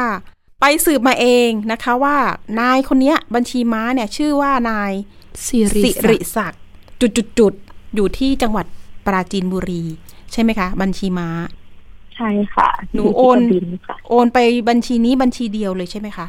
[0.61, 2.17] ไปสืบมาเองนะคะว่า
[2.59, 4.91] นายคนเนี้ยบัญชีม้าเนี่ยชื่อว่านาย
[5.45, 6.61] สิริสิศัริกดิ์ศักดิ์
[7.01, 8.65] จุดจุดจุดๆๆอยู่ที่จังหวัด
[9.05, 9.83] ปราจีนบุรี
[10.31, 11.29] ใช่ไหมคะ บัญชีม้า
[12.15, 14.39] ใช่ค่ะหนูยู่ที่โอนกระบินค่ะโอนไป
[14.69, 16.27] บัญชีนี้บัญชีเดียวเลยใช่ไหมคะ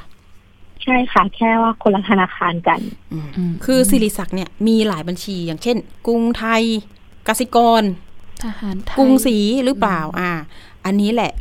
[0.83, 2.81] ใช่ค่ะ แค่ว่าคนละธนาคารกัน
[3.12, 3.19] อื
[3.51, 6.62] มคือสิริศักดิ์เนี่ยมีหลายบัญชีอย่างเช่น กรุงไทย
[7.29, 7.83] กสิกร
[8.45, 10.31] ทหารไทยกรุงศรีหรือเปล่า อ่า
[10.85, 11.33] อันนี้แหละ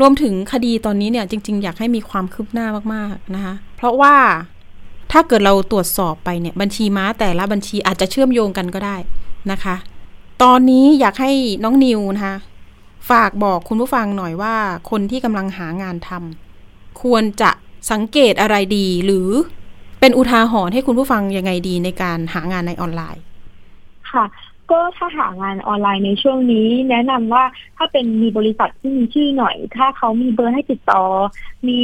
[0.00, 4.14] รวมถึงคดีตอนนี้เนี่ยจริง ๆ อยากให้มีความคืบหน้ามากๆนะคะ เพราะว่า
[5.12, 8.96] ถ้าเกิดเราตรวจสอบไปเนี่ยบัญชีม้าแต่ละบัญชีอาจจะเชื่อมโยงกันก็ได้
[9.50, 9.76] นะคะ
[10.42, 11.32] ตอนนี้อยากให้
[11.64, 12.36] น้องนิวนะคะ
[13.10, 14.54] ฝากบอกคุณผู้ฟังหน่อยว่า
[14.90, 17.50] คนที่กำลังหางานทำควรจะ
[17.90, 19.28] สังเกตอะไรดีหรือ
[20.00, 23.22] เป็นอุทาหรณ์ให้คุณผู้ฟังยังไงดีในการหางานในออนไลน์
[24.10, 24.24] ค่ะ
[24.70, 27.44] ก็ถ้าหางานออนไลน์ในช่วงนี้ แนะนำว่า
[27.76, 31.02] ถ้าเป็นมีบริษัทที่มีชื่อหน่อย ถ้าเขามีเบอร์ให้ติดต่อ
[31.68, 31.78] มี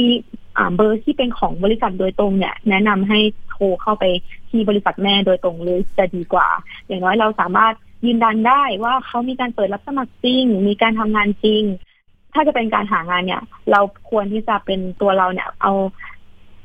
[0.57, 3.19] อ่าเบอร์ที่เป็นของบริษัทโดยตรงเนี่ย แนะนำให้
[3.49, 4.03] โทรเข้าไป
[4.49, 6.47] ที่บริษัทแม่โดยตรงเลยจะดีกว่า
[6.87, 7.73] อย่างน้อยเราสามารถ
[8.05, 11.63] ยืนยันได้ว่าเขามีการเปิดรับสมัครจริง มีการทำงานจริง
[12.33, 15.73] ถ้าจะเป็นการหางานเนี่ย เราควรที่จะเป็นตัวเราเนี่ยเอา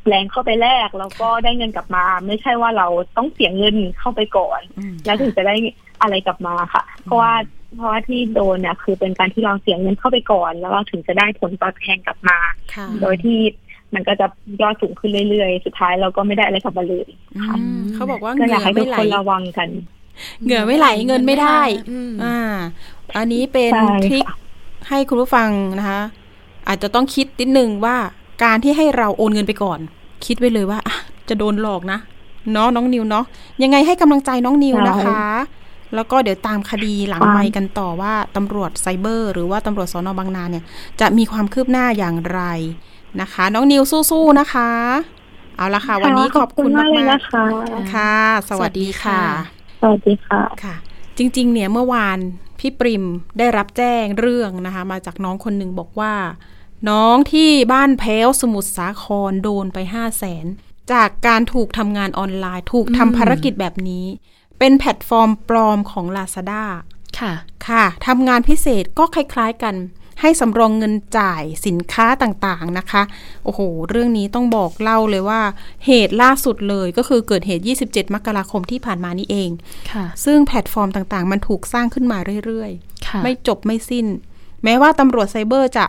[0.08, 2.86] แรงเข้าไปแลกแล้วก็ได้เงินกลับมา ไม่ใช่ว่าเรา
[3.16, 4.60] ต้องเสียเงินเข้าไปก่อน
[5.04, 5.54] แล้วถึงจะได้
[6.02, 7.32] อะไรกลับมาค่ะ เพราะว่า
[7.76, 12.38] เพราะว่าที่โดนเนี่ยคือเป็นการที่เราเสียเงินเข้าไปก่อน แล้วเราถึงจะได้ผลตอบแทนกลับมา
[12.74, 13.38] ค่ะโดยที่
[13.94, 14.26] มันก็จะ
[14.62, 17.08] ยอดสูงขึ้นเรื่อยๆ สุดท้ายเราก็ไม่ได้อะไรกลับมาเลย
[17.46, 19.68] ค่ะอืมเขาบอกว่าเหก็งื่อยากอให้ทุไม่กไหลคนระวังกัน
[20.44, 21.60] เหงื่อไม่ไหลเงินไม่ได้
[21.90, 22.38] อืมอ่า
[23.16, 24.36] อันนี้เป็นใช่ทริคค่ะ
[24.88, 26.00] ให้คุณผู้ฟังนะคะ
[26.68, 27.96] อาจจะต้องคิดนิดนึงว่า
[28.44, 29.78] การที่ให้เราโอนเงินไปก่อน
[30.26, 30.96] คิดไว้เลยว่าอะ
[31.28, 31.98] จะโดนหลอกนะ
[32.52, 33.24] เนาะน้องนิวเนาะ
[33.62, 35.24] ยังไงให้กำลังใจน้องนิวนะคะ
[35.94, 40.64] แล้วก็เดี๋ยวตามคดีหลังไมค์กันต่อว่าตำรวจไซเบอร์ หรือว่าตำรวจสอนอบางนาเนี่ย
[41.00, 42.42] จะมีความคืบหน้าอย่างไร
[43.20, 44.70] นะคะ น้องนิวสู้ๆนะคะ
[45.57, 47.44] เอาละค่ะ วันนี้ขอบคุณมากเลยๆนะคะ
[47.94, 48.14] ค่ะ
[48.48, 49.20] สวัสดีค่ะ
[49.83, 50.74] สวัสดีค่ะค่ะ
[51.18, 52.18] จริง ๆ เนี่ยเมื่อวาน
[52.59, 53.05] พี่ปริม
[53.38, 56.12] ได้รับแจ้งเรื่องนะคะ มาจากน้องคนหนึ่งบอกว่า
[56.88, 60.47] น้องที่บ้านแพ้วสมุทรสาครโดนไปห้าแสน
[60.92, 64.07] จากการถูกทำงานออนไลน์ ถูกอืมทำภารกิจแบบนี้
[64.59, 66.64] เป็นแพลตฟอร์มปลอมของ Lazada
[67.18, 67.33] ค่ะ
[67.68, 69.77] ค่ะทำงานพิเศษก็คล้ายๆกัน
[70.21, 73.03] ให้สำรองเงินจ่ายสินค้าต่างๆนะคะ
[73.45, 75.40] โอ้โห เรื่องนี้ต้องบอกเล่าเลยว่า
[75.87, 79.51] เหตุล่าสุดเลยก็คือเกิดเหตุ 27 มกราคมที่ผ่านมานี้เอง
[79.92, 82.71] ค่ะ ซึ่งแพลตฟอร์มต่างๆ มันถูกสร้างขึ้นมาเรื่อย
[83.07, 84.07] ค่ะๆไม่จบไม่สิ้น
[84.64, 85.85] แม้ว่าตำรวจไซเบอร์จะ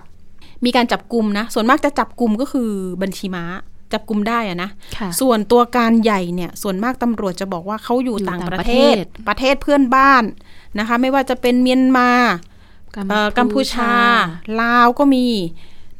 [0.65, 2.69] มีการจับกลุ่มนะ ส่วนมากจะจับกลุ่มก็คือ
[3.02, 3.45] บัญชีม้า
[3.93, 10.23] จับกลุ่มได้อะนะค่ะส่วนตัวการใหญ่เนี่ย ส่วนมากตำรวจจะบอกว่าเขาอยู่อยู่ต่างต่างประประเทเทศศประเทศเพื่อนบ้าน
[10.80, 12.10] นะคะ ไม่ว่าจะเป็นเมียนมา
[13.10, 13.91] เอ่อกัมพูชา
[14.62, 15.28] ลาวก็มี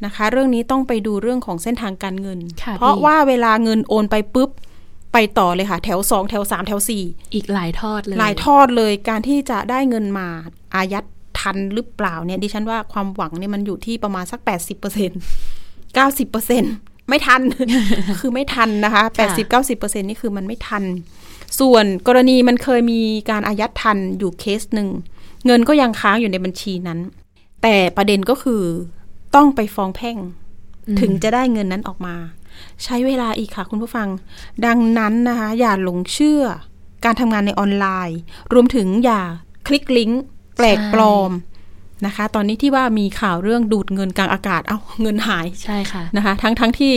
[0.04, 4.50] นะคะ เรื่องนี้ต้องไปดูเรื่องของเส้นทางการเงินค่ะเพราะพี่ว่าเวลาเงินโอนไปปุ๊บ
[5.12, 7.02] ไปต่อเลยค่ะ แถวสองแถวสามแถวสี่
[7.34, 10.28] อีกหลายทอดเลย หลายทอดเลยการที่จะได้เงินมา
[10.74, 11.04] อายัด
[11.44, 15.10] ทันหรือเปล่าเนี่ยดิฉันว่าความหวังเนี่ยมันอยู่ที่ประมาณสัก 80เปอร์เซ็น
[15.94, 16.64] เก้าสิบเปอร์เซ็น
[17.08, 17.42] ไม่ทัน
[18.20, 20.84] คือไม่ทันนะคะแปดสิบเก้าสิบเปอร์เซ็นนี่คือมันไม่ทัน
[21.60, 24.88] ส่วนกรณีมันเคยมีการอายัดทันอยู่เคสหนึ่ง
[25.46, 26.98] เงินก็ยังค้างอยู่ในบัญชีนั้น
[27.62, 28.62] แต่ประเด็นก็คือ
[29.34, 30.16] ต้องไปฟ้องแพ่ง
[30.88, 32.16] อืมถึงจะได้เงินนั้นออกมา
[32.84, 34.08] ใช้เวลาอีกค่ะคุณผู้ฟัง
[34.66, 36.42] ดังนั้นนะคะ อย่าหลงเชื่อ
[37.04, 38.18] การทำงานในออนไลน์
[38.52, 39.20] รวมถึงอย่า
[39.66, 40.22] คลิกลิงก์
[40.56, 41.30] แปลกปลอม
[42.06, 46.94] นะคะ ตอนนี้ที่ว่ามีข่าวเรื่องดูดเงินกลางอากาศ เอาเงินหายใช่ค่ะนะคะ ทั้งทั้งที่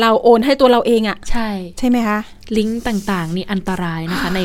[0.00, 1.48] เราโอนให้ตัวเราเองอะใช่
[1.78, 2.18] ใช่ไหมคะ
[2.56, 4.40] ลิงก์ต่างๆ นี่อันตรายนะคะ ใน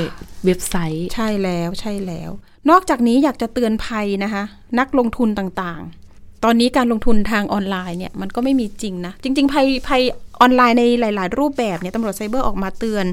[0.45, 2.29] เว็บไซต์ ใช่แล้วใช่แล้ว
[2.69, 4.43] นอกจากนี้อยากจะเตือนภัยนะคะ
[4.79, 10.01] นักลงทุนต่างๆ ตอนนี้การลงทุนทางออนไลน์เนี่ยมันก็ไม่มีจริงนะ จริง ๆ ภัยภัย
[10.41, 13.05] ออนไลน์ในหลาย ๆ รูปแบบเนี่ยตำรวจไซเบอร์ออกมาเตือน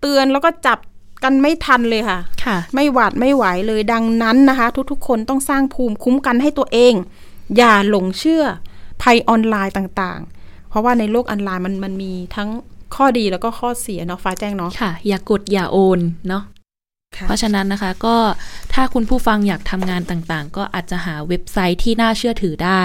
[0.00, 0.78] เตือนแล้วก็จับ
[1.24, 6.94] กันไม่ทันเลยค่ะค่ะ ไม่หวาดไม่ไหวเลยดังนั้นนะคะ ทุกๆ คนต้องสร้างภูมิคุ้มกันให้ตัวเอง
[7.56, 8.44] อย่าหลงเชื่อ
[9.02, 12.48] ภัยออนไลน์ต่างๆ เพราะว่าในโลกออนไลน์มันมันมีทั้ง
[12.94, 16.42] ข้อดีแล้วก็ข้อเสียเนาะฟ้าแจ้งเนาะค่ะ อย่ากดอย่าโอนเนาะ
[17.26, 18.16] เพราะฉะนั้นนะคะก็
[18.74, 22.82] ถ้าคุณผู้ฟังอยากทำงานต่างๆ ก็อาจจะหาเว็บไซต์ที่น่าเชื่อถือได้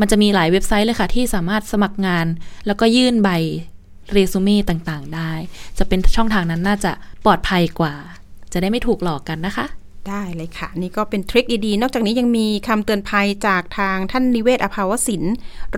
[0.00, 2.26] มันจะมีหลายเว็บไซต์เลยค่ะ ที่สามารถสมัครงาน
[2.66, 3.30] แล้วก็ยื่นใบ
[4.12, 5.32] เรซูเม่ต่างๆ ได้
[5.78, 6.92] จะเป็นช่องทางนั้นน่าจะ
[7.24, 7.94] ปลอดภัยกว่า
[8.52, 9.66] จะได้ไม่ถูกหลอกกันนะคะ
[10.08, 15.22] ได้เลยค่ะ นี่ก็เป็นทริคดีๆ นอกจากนี้ยังมีคำเตือนภัยจากทางท่านนิเวศอภาวสิน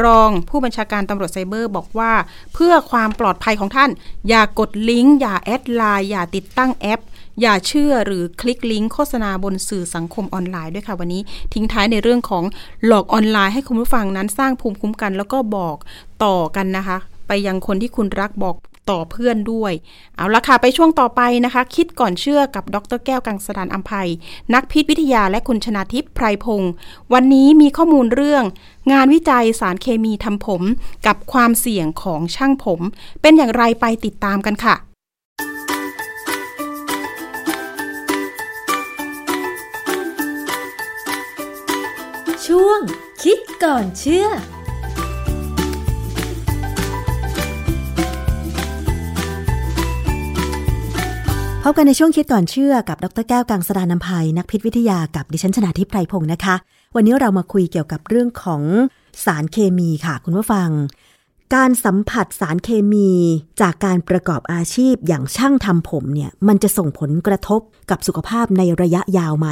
[0.04, 2.12] รองผู้บัญชาการตำรวจไซเบอร์บอกว่า
[2.54, 3.90] เพื่อความปลอดภัยของท่าน
[4.28, 7.00] อย่ากดลิงก์อย่าแอดไลน์อย่าติดตั้งแอป
[7.40, 11.22] อย่าเชื่อหรือคลิกลิงก์โฆษณาบนสื่อสังคมออนไลน์ด้วยค่ะ วันนี้
[11.54, 12.44] ทิ้งท้ายในเรื่องของ
[12.86, 15.76] หลอกออนไลน์ให้คุณผู้ฟังนั้นสร้างภูมิคุ้มกัน แล้วก็บอก
[16.24, 16.98] ต่อกันนะคะ
[17.32, 18.56] ไปยังคนที่คุณรักบอก
[18.90, 19.72] ต่อเพื่อนด้วย
[20.16, 24.08] เอาละค่ะ ไปช่วงต่อไปนะคะ คิดก่อนเชื่อกับดรแก้วกังสดานอัมภัย
[24.54, 26.72] นักพิษวิทยาและคุณชนาทิพย์ไพรพงศ์
[27.12, 28.44] วันนี้มีข้อมูลเรื่อง
[28.92, 30.62] งานวิจัยสารเคมีทำผม
[31.06, 32.80] กับความเสี่ยงของช่างผม
[33.22, 34.74] เป็นอย่างไรไปติดตามกันค่ะ
[42.46, 42.80] ช่วง
[43.22, 44.28] คิดก่อนเชื่อ
[51.64, 56.54] พบกันในช่วงคิดก่อนเชื่อกับดรแก้วกังสดานนภัยนักพิษวิทยากับดิฉันชนาทิพย์ไพรพงศ์นะคะ
[56.96, 58.62] วันนี้เรามาคุยเกี่ยวกับเรื่องของ
[59.24, 60.68] สารเคมีค่ะ คุณผู้ฟัง
[61.54, 63.10] การสัมผัสสารเคมี
[63.60, 69.48] จากการประกอบอาชีพอย่างช่างทำผมเนี่ยมันจะส่งผลกระทบกับสุขภาพในระยะยาวไหม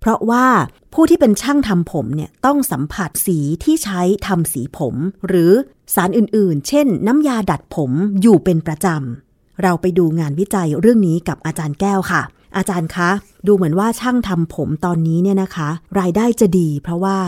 [0.00, 0.46] เพราะว่า
[0.94, 4.94] ผู้ที่เป็นช่างทำผมเนี่ยต้องสัมผัสสีที่ใช้ทำสีผม
[5.26, 5.52] หรือ
[5.94, 7.90] สารอื่นๆ เช่น น้ำยาดัดผม
[8.20, 9.25] อยู่เป็นประจำ
[9.62, 12.22] เราไปดูงานวิจัยเรื่องนี้กับอาจารย์แก้วค่ะ
[12.56, 13.10] อาจารย์คะ
[13.46, 15.68] ดูเหมือนว่าช่างทำผมตอนนี้เนี่ยนะคะ
[16.00, 17.18] รายได้จะดี เพราะว่า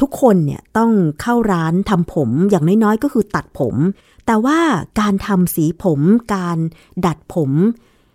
[0.00, 3.74] ทุกคนเนี่ยต้องเข้าร้านทำผมอย่างน้อยๆ ก็คือตัดผม
[4.26, 4.58] แต่ว่า
[5.00, 6.00] การทำสีผม
[6.34, 6.58] การ
[7.06, 7.50] ดัดผม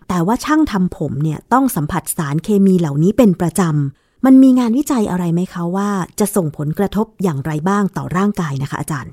[0.08, 5.88] แต่ว่าช่างทำผมเนี่ยต้องสัมผัสสารเคมีเหล่านี้เป็นประจำ มันมีงานวิจัยอะไรไหมคะว่า
[6.20, 9.12] จะส่งผลกระทบอย่างไรบ้างต่อร่างกายนะคะอาจารย์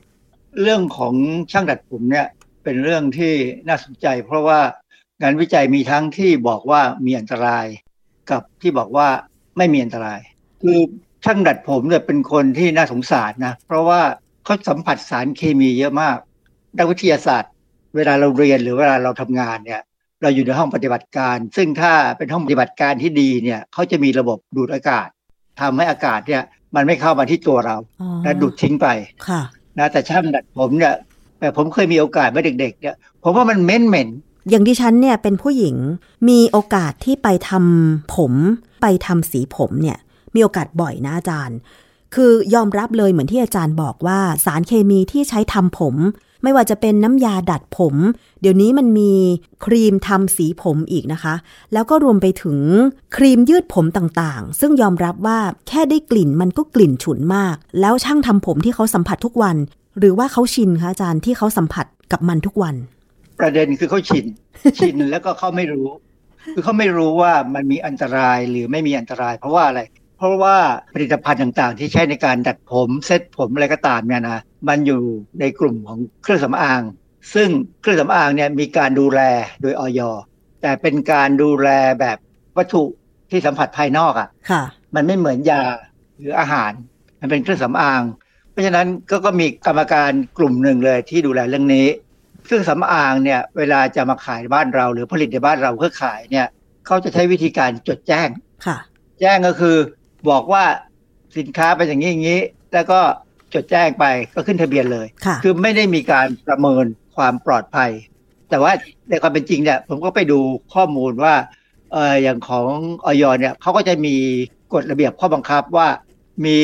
[0.62, 1.14] เรื่องของ
[1.52, 2.28] ช่างดัดผมเนี่ย
[2.64, 3.34] เป็นเรื่องที่
[3.68, 4.60] น่าสนใจ เพราะว่า
[5.22, 7.66] งานวิจัยมีทั้งที่บอกว่ามีอันตราย
[8.32, 9.08] กับที่บอกว่า
[9.58, 10.20] ไม่มีอันตราย
[10.62, 10.80] คือ
[11.26, 14.02] ช่างดัดผมเนี่ยเป็นคนที่น่าสงสารนะ เพราะว่า
[14.46, 16.18] เขาสัมผัสสารเคมีเยอะมาก
[16.78, 17.52] นักวิทยาศาสตร์
[17.96, 19.82] เวลาเราเรียนหรือเวลาเราทำงานเนี่ย
[20.22, 25.08] เราอยู่ในห้องปฏิบัติการ ซึ่งถ้าเป็นห้องปฏิบัติการที่ดีเนี่ยเขาจะมีระบบดูดอากาศ
[25.62, 26.44] ทำให้อากาศเนี่ย
[26.76, 28.88] มันไม่เข้ามาที่ตัวเราอ๋อและดูดทิ้งไป
[29.28, 29.42] ค่ะ
[29.80, 30.96] นะแต่ช่างดัดผมเนี่ย
[31.42, 34.10] แต่ผมเคยมีโอกาสเมื่อเด็กๆเนี่ยผมว่ามันเหม็นเหม็น
[34.50, 35.76] อย่างดิฉันเนี่ยเป็นผู้หญิง
[36.30, 38.34] มีโอกาสที่ไปทำผม
[38.82, 39.98] ไปทำสีผมเนี่ย
[40.36, 41.58] มีโอกาสบ่อยนะอาจารย์
[42.16, 45.96] คือยอมรับเลยเหมือนที่อาจารย์บอกว่าสารเคมีที่ใช้ทำผม
[46.44, 47.96] ไม่ว่าจะเป็นน้ำยาดัดผม
[48.42, 49.12] เดี๋ยวนี้มันมี
[49.66, 51.36] ครีมทำสีผมอีกนะคะ
[51.74, 52.58] แล้วก็รวมไปถึง
[53.16, 59.58] ครีมยืดผมต่างๆ ซึ่งยอมรับว่าแค่ได้กลิ่นมันก็กลิ่นฉุนมาก แล้วช่างทำผมที่เขาสัมผัสทุกวัน
[60.00, 64.26] หรือว่าเขาชินคะอาจารย์ที่เขาสัมผัสกับมันทุกวันๆประเด็นคือเขาชิน
[64.80, 65.88] ชินแล้วก็เขาไม่รู้
[66.54, 69.82] คือเขาไม่รู้ว่ามันมีอันตรายหรือไม่มีอันตราย เพราะว่าอะไร
[70.18, 70.58] เพราะว่า
[70.94, 75.02] ผลิตภัณฑ์ต่างๆ ที่ใช้ในการดัดผมเซ็ตผมอะไรก็ตามเนี่ยนะมันอยู่
[75.40, 76.82] ในกลุ่มของเครื่องสำอาง
[77.34, 77.50] ซึ่ง
[77.82, 79.22] เครื่องสำอางเนี่ยมีการดูแล
[79.62, 80.02] โดยออย
[80.62, 81.70] แต่เป็นการดูแล
[82.00, 82.18] แบบ
[82.58, 82.84] วัตถุ
[83.32, 84.64] ที่สัมผัสภายนอกอะ่ะค่ะ
[84.96, 85.62] มันไม่เหมือนยา
[86.20, 86.72] หรืออาหาร
[87.20, 88.31] มันเป็นเครื่องสำอางเพ
[88.62, 91.88] ราะฉะนั้นก็ก็มีกรรมการกลุ่มหนึ่งเลยที่ดูแลเรื่องนี้
[92.46, 96.48] เครื่องสำอางเนี่ยเวลาจะมาขายบ้านเรา หรือผลิตในบ้านเราเพื่อขายเนี่ย
[96.86, 98.30] เขาจะใช้วิธีการจดแจ้ง
[98.66, 98.78] ค่ะ
[99.22, 99.78] แจ้งก็คือ
[100.30, 100.64] บอกว่า
[101.38, 102.42] สินค้าเป็นอย่างนี้อย่างนี้
[102.74, 103.00] แล้วก็
[103.54, 104.06] จดแจ้งไป
[104.36, 106.86] ก็ขึ้นทะเบียนเลยค่ะคือไม่ได้มีการประเมิน
[107.16, 107.92] ความปลอดภัย
[108.50, 108.72] แต่ว่า
[109.10, 110.40] ในความเป็นจริงเนี่ยผมก็ไปดู
[110.74, 111.36] ข้อมูลว่า
[111.94, 112.68] เอออย่างของ
[113.06, 114.16] ออยเนี่ยเขาก็จะมี
[114.74, 115.88] กฎระเบียบข้อบังคับว่า
[116.46, 116.60] มี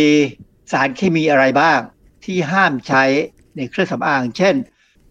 [0.71, 1.79] สารเคมีอะไรบ้าง
[2.25, 3.03] ที่ห้ามใช้
[3.55, 4.55] ในเครื่องสำอาง เช่น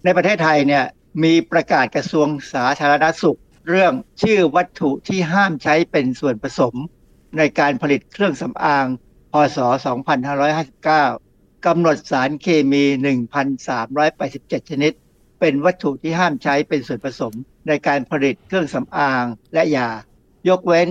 [0.05, 0.85] ในประเทศไทยเนี่ย
[1.25, 3.39] มีประกาศกระทรวงสาธารณสุข
[3.69, 3.93] เรื่อง
[4.23, 6.75] ชื่อวัตถุที่ห้ามใช้เป็นส่วนผสม
[7.39, 8.87] ในการผลิตเครื่องสำอาง
[9.33, 9.59] พศ
[10.43, 12.85] 2559กำหนดสารเคมี
[13.57, 14.93] 1,387 ชนิด
[15.41, 17.33] เป็นวัตถุที่ห้ามใช้เป็นส่วนผสม
[17.69, 19.91] ในการผลิตเครื่องสำอางและยา
[20.49, 20.89] ยกเว้น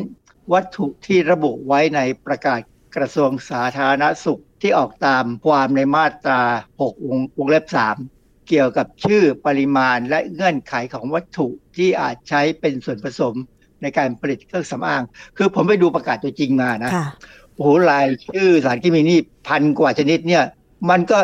[0.53, 2.59] วัตถุที่ระบุไว้ในประกาศ
[2.97, 6.41] กระทรวงสาธารณสุขที่ออกตามความในมาตรา
[6.79, 7.65] 6วงวงเล็บ
[8.07, 13.35] 3 เกี่ยวกับชื่อปริมาณและเงื่อนไขของวัตถุที่อาจใช้เป็นส่วนผสม
[13.81, 15.03] ในการผลิตเครื่องสำอาง
[15.37, 17.07] คือผมไปดูประกาศตัวจริงมานะค่ะ
[17.55, 20.43] โอ้โหรายชื่อสารเคมีนี่พันกว่าชนิดเนี่ย
[20.89, 21.19] มันก็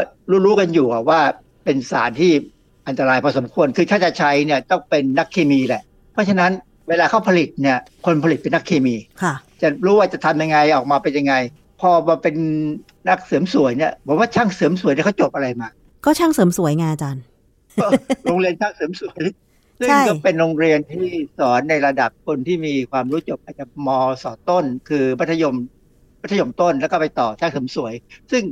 [0.46, 1.22] รู้ๆกันอยู่อะว่า
[1.66, 2.32] เป็นสารที่
[2.88, 6.52] อันตรายพอสมควร คือถ้าจะใช้เนี่ยต้องเป็นนักเคมีแหละ เพราะฉะนั้น
[6.90, 11.34] เวลาเขาผลิตเนี่ย คนผลิตเป็นนักเคมีค่ะ จะรู้ว่าจะทำยังไงออกมาเป็นยังไง
[11.82, 12.36] พอมาเป็น
[13.10, 15.70] นักเสริมสวยเนี่ยผมว่าช่างเสริมสวยเนี่ยเขาจบอะไรมา
[16.06, 17.24] ก็ช่างเสริมสวยไงอาจารย์
[18.26, 19.22] โรงเรียนช่างเสริมสวย
[19.80, 21.08] ซึ่งใช่ก็เป็นโรงเรียนที่
[21.40, 23.90] สอนในระดับคนที่มีความรู้จบอาจจะม
[24.24, 25.56] สอต้น คือมัธยม
[26.22, 27.94] มัธยมต้นแล้วก็ไปต่อช่างเสริมสวย
[28.32, 28.44] ซึ่ง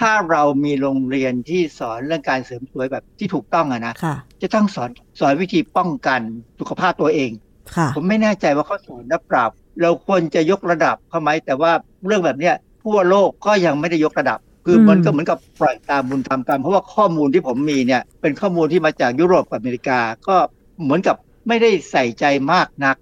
[0.00, 4.90] ถ้าเรามีโรงเรียนที่สอนเรื่องการเสริมสวยแบบที่ถูกต้องอะนะค่ะจะต้องสอน
[5.20, 6.20] สอนวิธีป้องกัน
[6.60, 7.30] สุขภาพตัวเอง
[7.76, 9.44] ค่ะผมไม่แน่ใจว่าเขาสอนหรือเปล่า
[9.82, 11.72] เราควรจะยกระดับเขาไหมแต่ว่า
[12.06, 19.98] เรื่องแบบเนี้ยทั่วโลกก็ยังไม่ได้ยกระดับ คือมันก็เหมือนกับปล่อยตามบุญตามกรรมเพราะว่าข้อมูลที่ผมมีเนี่ยเป็นข้อมูลที่มาจากยุโรปกับอเมริกา
[20.28, 20.36] ก็
[20.82, 21.16] เหมือนกับ
[21.48, 22.96] ไม่ได้ใส่ใจมากนัก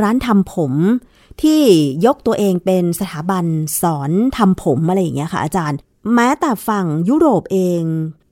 [0.00, 0.72] ร้านทำผม
[1.42, 1.60] ที่
[2.06, 3.44] ยกตัวเองเป็นสถาบัน
[3.82, 5.78] สอนทำผมอะไรอย่างเงี้ยค่ะอาจารย์
[6.14, 7.82] แม้แต่ฝั่งยุโรปเอง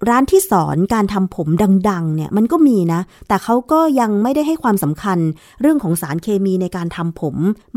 [0.09, 1.49] ร้านที่สอนการทำผม
[1.91, 5.19] ดัง ๆ เนี่ยมันก็มีนะ แต่เขาก็ยังไม่ได้ให้ความสำคัญ
[5.61, 7.37] เรื่องของสารเคมีในการทำผม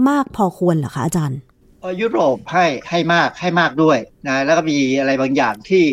[0.10, 1.39] มากพอควรเหรอคะอาจารย์
[1.82, 3.97] เอ่อยุโรปให้ให้มากให้มากด้วย
[4.28, 5.84] นะแล้วก็มีอะไรบางอย่างที่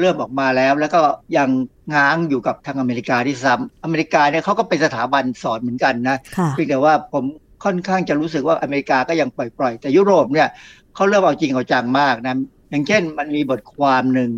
[0.00, 1.02] เริ่มออกมาแล้ว แล้วก็
[1.36, 1.48] ยัง
[1.94, 7.24] ง้างอยู่กับทางอเมริกาที่ซ้ำอเมริกาเนี่ยเขาก็เป็นสถาบันสอนเหมือนกันนะค่ะเพียงแต่ว่าผม
[7.64, 10.48] ค่อนข้างจะรู้สึกว่าอเมริกาก็ยังปล่อยๆ แต่ยุโรปเนี่ย
[10.94, 12.34] เขาเริ่มเอาจริงเอาจังมากนะ
[12.74, 14.30] อย่างเช่นมันมีบทความหนึ่ง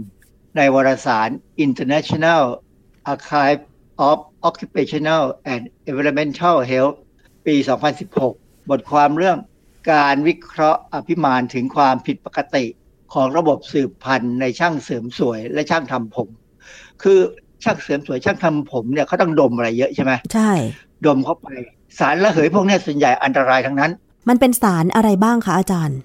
[0.57, 1.29] ในวารสาร
[1.67, 2.43] International
[3.13, 3.63] Archive
[4.09, 4.19] of
[4.49, 6.97] Occupational and Environmental Health
[7.47, 7.55] ปี
[8.13, 9.39] 2016 บทความเรื่อง
[9.93, 12.65] การวิเคราะห์อภิมานถึงความผิดปกติ
[13.15, 16.29] ของระบบสืบพันธุ์ในช่างเสริมสวยและช่างทำผม
[17.03, 17.19] คือ
[17.65, 20.51] ช่างเสริมสวยช่างทำผมเนี่ยเขาต้องดมอะไรเยอะใช่ไหมใช่
[21.07, 21.49] ดมเข้าไป
[21.99, 23.91] สารระเหยพวกเนี้ยส่วนใหญ่อันตรายทั้งนั้น
[24.29, 26.01] มันเป็นสารอะไรบ้างคะอาจารย์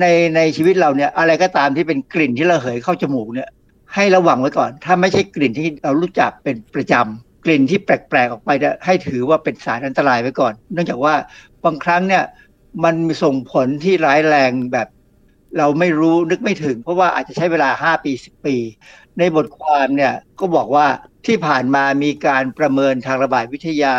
[0.00, 0.04] ใน
[0.36, 3.48] ในชีวิตเราเนี่ย อะไรก็ตามที่เป็นกลิ่นที่เระเหยเข้าจมูกเนี่ย
[3.94, 11.14] ให้ระวังไว้ก่อน ถ้าไม่ใช่กลิ่นที่เรารู้จักเป็นประจำกลิ่นที่แปลกๆออกไปเนี่ยให้ถือว่าเป็นสารอันตรายไว้ก่อน เนื่องจากว่า
[11.64, 12.24] บางครั้งเนี่ย
[12.84, 14.88] มันมีส่งผลที่ร้ายแรงแบบ
[15.58, 18.56] เราไม่รู้นึกไม่ถึง เพราะว่าอาจจะใช้เวลา 5 ปี 10 ปี
[19.18, 20.86] ในบทความเนี่ยก็บอกว่า
[21.26, 23.96] ที่ผ่านมามีการประเมินทางระบาดวิทยา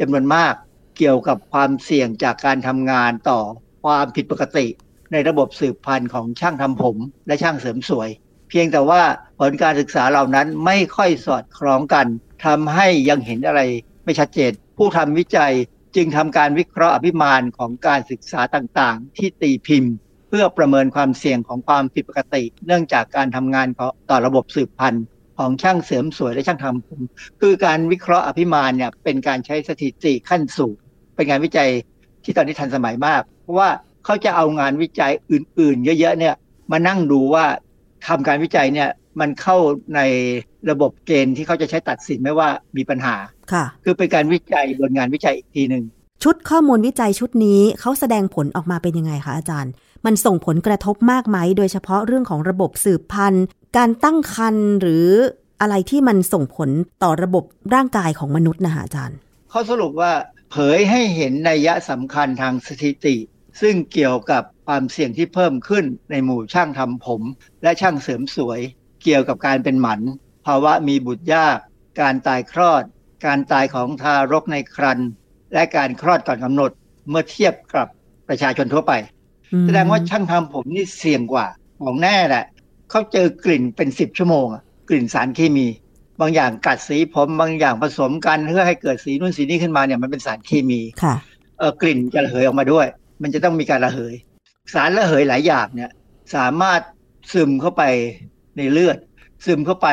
[0.00, 0.54] จำนวนมาก
[0.98, 3.40] เกี่ยวกับความเสี่ยงจากการทำงานต่อ
[3.84, 4.66] ความผิดปกติ
[5.12, 6.96] ในระบบสืบพันธุ์ของช่างทำผม
[7.26, 8.08] และช่างเสริมสวย
[8.48, 9.02] เพียงแต่ว่า
[9.38, 12.06] ผลการศึกษาเหล่านั้นไม่ค่อยสอดคล้องกัน
[12.44, 13.60] ทำให้ยังเห็นอะไร
[14.04, 15.52] ไม่ชัดเจน ผู้ทำวิจัย
[15.96, 19.94] จึงทำการวิเคราะห์อภิมานของการศึกษาต่างๆ ที่ตีพิมพ์
[20.28, 25.04] เพื่อประเมินความเสี่ยงของความผิดปกติ เนื่องจากการทำงานของต่อระบบสืบพันธุ์
[25.38, 27.00] ของช่างเสริมสวยและช่างทำผม
[27.40, 30.76] คือการวิเคราะห์อภิมานเนี่ยเป็นการใช้สถิติขั้นสูง
[31.14, 31.70] เป็นงานวิจัย
[32.24, 33.68] ที่ตอนนี้ทันสมัยมาก เพราะว่า
[34.06, 36.34] เขาจะเอางานวิจัยอื่น ๆ เยอะๆเนี่ย
[36.72, 37.44] มานั่งดูว่า
[38.06, 38.90] ทำการวิจัยเนี่ย
[39.20, 39.56] มันเข้า
[39.94, 40.00] ใน
[40.70, 43.16] ระบบเกณฑ์ที่เขาจะใช้ตัดสินไหม่ว่ามีปัญหา
[43.52, 45.84] ค่ะ คือเป็นการวิจัยบนงานวิจัยอีกทีหนึ่ง
[46.24, 49.72] ชุดข้อมูลวิจัยชุดนี้เขาแสดงผลออกมาเป็นยังไงคะอาจารย์
[50.06, 53.44] มันส่งผลกระทบมากไหม โดยเฉพาะเรื่องของระบบสืบพันธุ์
[53.76, 55.06] การตั้งครรภ์หรือ
[55.60, 56.70] อะไรที่มันส่งผล
[57.02, 57.44] ต่อระบบ
[57.74, 59.16] ร่างกายของมนุษย์นะคะอาจารย์
[59.50, 60.12] เขาสรุปว่า
[60.50, 63.16] เผยให้เห็นนัยยะสำคัญทางสถิติ
[63.60, 67.22] ซึ่งเกี่ยวกับความเสี่ยงที่เพิ่มขึ้นในหมู่ช่างทำผม
[67.62, 68.60] และช่างเสริมสวย
[69.02, 70.00] เกี่ยวกับการเป็นหมัน
[70.46, 71.58] ภาวะมีบุตรยาก
[72.00, 72.82] การตายคลอด
[73.26, 75.10] การตายของทารกในครรภ์
[75.52, 76.70] และการคลอดก่อนกำหนด
[77.08, 77.86] เมื่อเทียบกับ
[78.28, 78.92] ประชาชนทั่วไป
[79.52, 81.46] อืมแสดงว่าช่างทำผมนี่เสี่ยงกว่า
[81.84, 82.44] ของแน่แหละ
[82.90, 85.66] เขาเจอกลิ่นเป็นสิบชั่วโมงอะกลิ่นสารเคมี
[86.20, 91.14] บางอย่างกัดสีผมบางอย่างผสมกันเพื่อให้เกิดสีนู่นสีนี้ขึ้นมาเนี่ยมันเป็นสารเคมีค่ะ
[91.58, 92.86] เออกลิ่นจะระเหยออกมาด้วย
[93.22, 94.14] มันจะต้องมีการระเหย
[94.74, 95.90] สารระเหยหลายอย่างเนี่ย
[96.34, 96.80] สามารถ
[97.32, 97.82] ซึมเข้าไป
[98.56, 98.98] ในเลือด
[99.44, 99.88] ซึมเข้าไป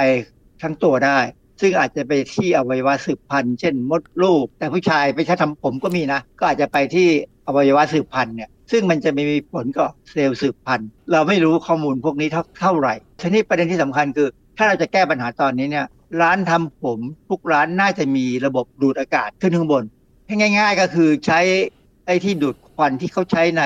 [0.62, 1.20] ทั้งตัวได้
[1.62, 7.08] ซึ่งอาจจะไปที่อวัยวะสืบพันธุ์เช่นมดลูก แต่ผู้ชายไปใช้ทำผมก็มีนะ ก็อาจจะไปที่
[7.48, 15.86] อวัยวะสืบพันธุ์เนี่ยซึ่งมันจะไม่มีผลกับเซลล์สืบพันธุ์ เราไม่รู้ข้อมูลพวกนี้เท่าเท่าไหร่ทีนี้ประเด็นที่สำคัญคือ ถ้าเราจะแก้ปัญหาตอนนี้เนี่ย
[16.22, 17.00] ร้านทำผม
[17.30, 19.84] ทุกร้านน่าจะมีระบบดูดอากาศขึ้นข้างบน
[20.28, 21.40] ให้ง่าย ๆ ก็คือใช้
[22.06, 23.64] ไอ้ที่ดูด ควันที่เขาใช้ใน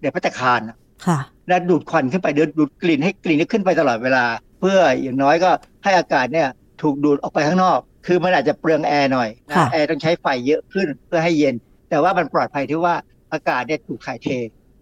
[0.00, 0.76] เด็กพัตตาคารน่ะ
[1.06, 1.18] ค่ะ
[1.48, 4.24] และดูดควันขึ้นไปเดินดูดกลิ่นให้กลิ่นนี้ขึ้นไปตลอดเวลา
[4.60, 5.50] เพื่ออย่างน้อยก็
[5.84, 6.48] ให้อากาศเนี่ย
[6.82, 11.54] ถูกดูดออกไปข้างนอก คือมันอาจจะเปลืองแอร์หน่อยนะค่ะแอร์ต้องใช้ไฟเยอะขึ้นเพื่อให้เย็น
[11.90, 12.94] แต่ว่ามันปลอดภัยที่ว่า
[13.32, 14.28] อากาศเนี่ยถูกถ่ายเท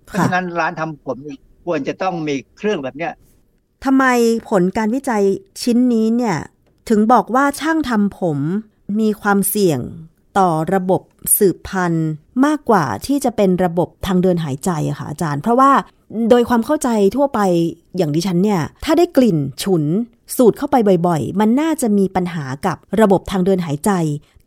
[0.05, 3.13] เพราะค่ะฉะนั้นร้านทำผมนี่ควรจะต้องมีเครื่องแบบเนี้ย
[3.85, 4.05] ทำไม
[4.51, 5.25] ผลการวิจัย
[5.63, 6.37] ชิ้นนี้เนี่ย
[6.89, 8.39] ถึงบอกว่าช่างทำผม
[9.01, 9.81] มีความเสี่ยง
[10.39, 11.03] ต่อระบบ
[11.39, 12.11] สืบพันธุ์
[12.45, 15.71] มากกว่าที่จะเป็นระบบทางเดินหายใจอะค่ะอาจารย์ เพราะว่า
[16.31, 17.41] โดยความเข้าใจทั่วไป
[17.97, 19.85] อย่างดิฉันเนี่ย ถ้าได้กลิ่นฉุน
[20.37, 20.77] สูดเข้าไป
[21.07, 23.91] บ่อยๆ มันน่าจะมีปัญหากับระบบทางเดินหายใจ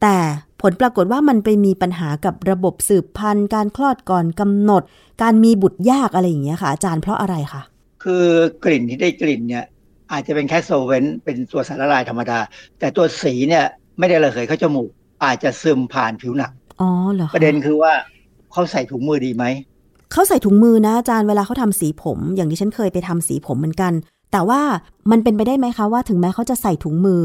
[0.02, 0.18] แต่
[0.62, 4.84] ผลปรากฏว่ามันไปมีปัญหากับระบบสืบพันธุ์ การคลอดก่อนกำหนด
[5.22, 7.62] การมีบุตรยากอะไรอย่างเงี้ยค่ะ อาจารย์เพราะอะไรคะ
[8.04, 8.26] คือ
[8.64, 9.66] กลิ่นที่ได้กลิ่นเนี่ย
[10.12, 12.40] อาจจะเป็นแค่โซเวนเป็นตัวสารละลายธรรมดา
[12.80, 13.66] แต่ตัวสีเนี่ย
[14.00, 14.90] ไม่ได้ระเหยเข้าจมูก
[15.24, 17.93] อาจจะซึมผ่านผิวหนังอ๋อเหรอคประเด็นคือว่า
[18.51, 19.45] เขาใส่ถุงมือดีไหม
[20.11, 23.93] เขาใส่ถุงมือนะอาจารย์เวลาเขาทำสีผม อย่างที่ฉันเคยไปทำสีผมเหมือนกัน
[24.32, 24.61] แต่ว่า
[25.11, 27.24] มันเป็นไปได้ไหมคะว่าถึงแม้เขาจะใส่ถุงมือ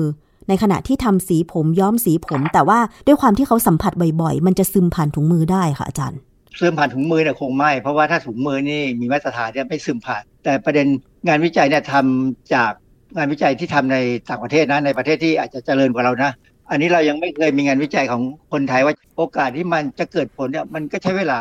[0.48, 6.18] ในขณะที่ทำสีผมย้อมสีผม แต่ว่าด้วยความที่เขาสัมผัสบ่อยๆ มันจะซึมผ่านถุงมือได้ค่ะอาจารย์
[6.58, 10.86] ซึมผ่านถุงมือเนี่ยคงไม่ เพราะว่าถ้าถุงมือนี่มีมาตรฐานเนี่ยไม่ซึมผ่าน แต่ประเด็น
[11.28, 12.72] งานวิจัยเนี่ยทำจาก
[13.16, 13.96] งานวิจัยที่ทำใน
[14.30, 16.30] ต่างประเทศนะในประเทศที่อาจจะเจริญกว่าเรานะ
[16.70, 21.40] อันนี้เรายังไม่เคยมีงานวิจัยของคนไทยว่าโอกาสที่มันจะเกิดผลเนี่ยมันก็ใช้เวลา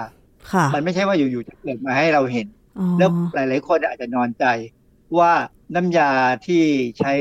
[0.51, 2.47] ค่ะมันไม่ใช่ว่าอยู่ๆจะเกิดมาให้เราเห็น
[2.79, 4.45] อ๋อแล้วหลาย ๆ คนอาจจะนอนใจ
[5.17, 5.31] ว่า
[5.75, 6.11] น้ำยา
[6.45, 6.63] ที่
[6.99, 7.13] ใช้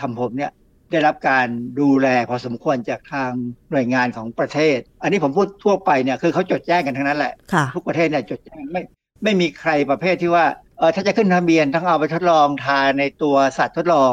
[0.00, 0.52] ทำผมเนี่ย
[0.90, 1.46] ได้รับการ
[1.80, 3.30] ดูแลพอสมควรจากทาง
[3.70, 8.82] หน่วยงานของประเทศ อันนี้ผมพูดทั่วไปเนี่ยคือเขาจดแจ้งกันทั้งนั้นแหละค่ะทุกประเทศเนี่ยจดแจ้งไม่
[9.24, 10.46] ไม่มีใครประเภทที่ว่า
[10.78, 14.12] เออถ้าจะขึ้นทะเบียนต้องเอาไปทดลองทาในตัวสัตว์ทดลอง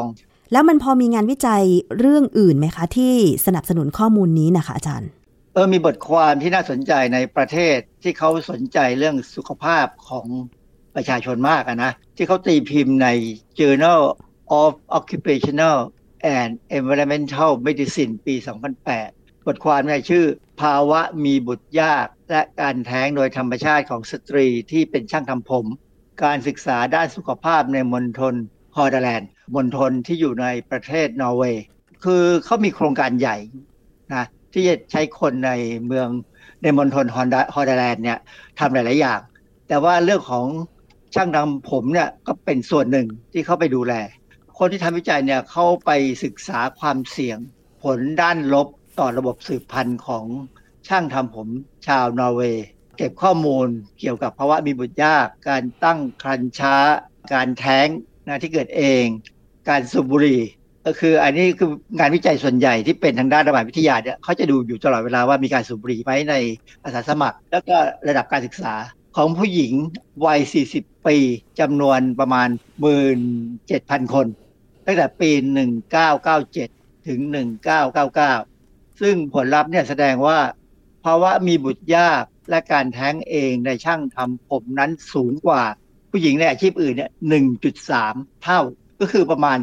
[0.52, 1.64] แล้วมันพอมีงานวิจัย
[1.98, 3.14] เรื่องอื่นไหมคะ ที่
[3.46, 5.10] สนับสนุนข้อมูลนี้นะคะอาจารย์
[5.54, 10.26] เออมีบทความที่น่าสนใจในประเทศที่เขาสนใจเรื่องสุขภาพของ
[10.94, 13.08] ประชาชนมากนะ ที่เขาตีพิมพ์ใน
[13.58, 14.02] Journal
[14.60, 15.78] of Occupational
[16.36, 18.34] and Environmental Medicine ปี
[18.90, 20.24] 2008 บทความเนี่ยชื่อ
[20.62, 25.66] ภาวะมีบุตรยาก และการแท้งโดยธรรมชาติของสตรีที่เป็นช่างทำผม
[26.24, 28.34] การศึกษาด้านสุขภาพในมณฑล
[28.76, 31.64] ฮอร์ดาแลนด์มณฑลที่อยู่ในประเทศนอร์เวย์
[32.04, 33.36] คือเขามีโครงการใหญ่
[34.14, 35.50] นะที่จะใช้คนใน
[35.86, 36.08] เมือง
[36.62, 37.22] ในมณฑลฮอ
[37.62, 38.18] ร์ดแลนด์เนี่ย
[38.58, 39.20] ทำหลาย ๆ อย่าง
[39.68, 40.46] แต่ว่าเรื่องของ
[41.14, 43.94] ช่างทำผมเนี่ยก็เป็นส่วนหนึ่งที่เขาไปดูแล
[44.58, 45.90] คนที่ทำวิจัยเนี่ยเข้าไป
[46.24, 47.38] ศึกษาความเสี่ยง
[47.82, 48.68] ผลด้านลบ
[48.98, 50.24] ต่อระบบสืบพันธุ์ของ
[50.88, 51.48] ช่างทำผม
[51.86, 52.66] ชาวนอร์เวย์
[52.96, 53.68] เก็บข้อมูล
[54.00, 56.76] เกี่ยวกับภาวะมีบุตรยาก การตั้งครรภ์ช้า
[57.32, 57.88] การแท้ง
[58.26, 59.04] นะที่เกิดเอง
[59.68, 60.42] การสูบบุหรี่
[60.86, 66.34] ก็คืออันนี้คืองานวิจัยส่วนใหญ่ที่เป็นทางด้านระบาดวิทยาเนี่ยเขาจะดูอยู่ตลอดเวลาว่ามีการสูบบุหรี่ไหมใน
[66.84, 67.76] อาสาสมัคร แล้วก็
[68.08, 68.74] ระดับการศึกษา
[69.16, 69.72] ของผู้หญิง
[70.26, 70.40] วัย
[70.74, 71.16] 40 ปี
[71.60, 72.48] จำนวนประมาณ
[73.30, 74.26] 17,000 คน
[74.86, 75.30] ตั้งแต่ปี
[76.18, 77.20] 1997 ถึง
[78.30, 80.38] 1999 ซึ่งผลลัพธ์เนี่ยแสดงว่า
[81.04, 85.62] ภาวะมีบุตรยากและการแท้งเองในช่างทำผมนั้นสูงกว่า
[86.12, 87.10] ผู้หญิงในอาชีพอื่นเนี่ย
[87.76, 88.60] 1.3เท่า
[89.00, 89.58] ก็คือประมาณ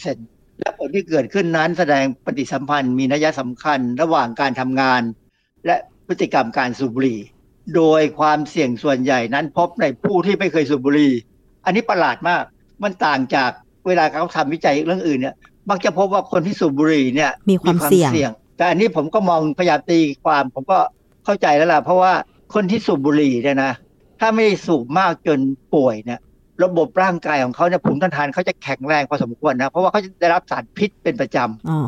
[0.00, 5.02] 30%และผลที่เกิดขึ้นนั้นแสดงปฏิสัมพันธ์มีนัยสำคัญระหว่างการทำงาน
[5.66, 5.76] และ
[6.06, 7.20] พฤติกรรมการสูบบุหรี่
[7.76, 11.12] โดยความเสี่ยงส่วนใหญ่นั้นพบในผู้ที่ไม่เคยสูบบุหรี่
[11.64, 12.42] อันนี้ประหลาดมาก
[12.82, 13.50] มันต่างจาก
[13.86, 15.34] เวลาเขาทำวิจัยเรื่องอื่นเนี่ย
[15.70, 20.78] มักจะพบว่าคนที่สูบบุหรี่เนี่ยมีความเสี่ยง แต่อันนี้ผมก็มองพยายามตีความผมก็
[21.24, 22.12] เข้าใจแล้วล่ะเพราะว่า
[22.54, 23.72] คนที่สูบบุหรี่เนี่ยนะ
[24.20, 25.38] ถ้าไม่ได้สูบมากจน
[25.74, 26.20] ป่วยเนี่ย
[26.64, 31.80] ระบบร่างกายของเขาเนี่ยภูมิต้านทานเขาจะแข็งแรงพอสมควรนะ เพราะว่าเขาจะได้รับสารพิษเป็นประจำอ๋อ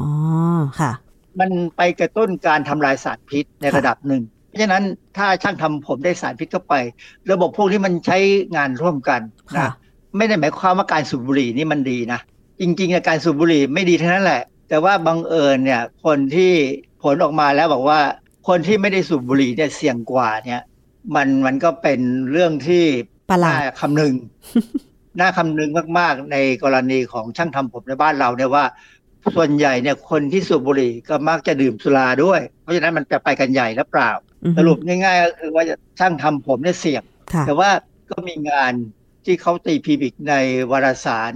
[0.80, 0.92] ค่ะ
[1.40, 4.82] มันไปกระตุ้นการทำลายสารพิษในระดับหนึ่ง เพราะฉะนั้น
[5.16, 6.74] ถ้าช่างทำผมได้สารพิษเข้าไป
[7.32, 8.18] ระบบพวกนี้มันใช้
[8.56, 9.20] งานร่วมกัน
[9.56, 9.72] ค่ะนะ
[10.16, 12.20] ไม่ได้หมายความว่าการสูบบุหรี่นี่มันดีนะ
[12.60, 16.52] จริงๆอะการสูบบุหรี่ไม่ดีเท่านั้นแหละ แต่ว่าบังเอิญเนี่ยคนที่
[17.02, 18.00] ผลออกมาแล้วบอกว่า
[18.48, 20.62] คนที่ไม่ได้สูบบุหรี่เนี่ยเสี่ยงกว่าเนี่ย
[21.14, 22.00] มันมันก็เป็น
[22.32, 22.84] เรื่องที่
[23.30, 24.14] ประหลาดน่คำนึง
[25.20, 28.64] น่าคำนึงมากๆ ในกรณีของช่างทำผมในบ้านเราเนี่ยว่า
[29.36, 34.10] ส่วนใหญ่เนี่ยคนที่สูบบุหรี่ก็มักจะดื่มสุราด้วย เพราะฉะนั้นมันจะไปกันใหญ่แล้วเปล่า
[34.44, 35.64] อือฮึสรุปง่ายๆก็คือว่า
[35.98, 37.02] ช่างทำผมเนี่ยเสี่ยง
[37.34, 37.70] ค่ะแต่ว่า
[38.10, 38.72] ก็มีงาน
[39.24, 40.34] ที่เขาตีพิมพ์อีกใน
[40.70, 41.32] วารสาร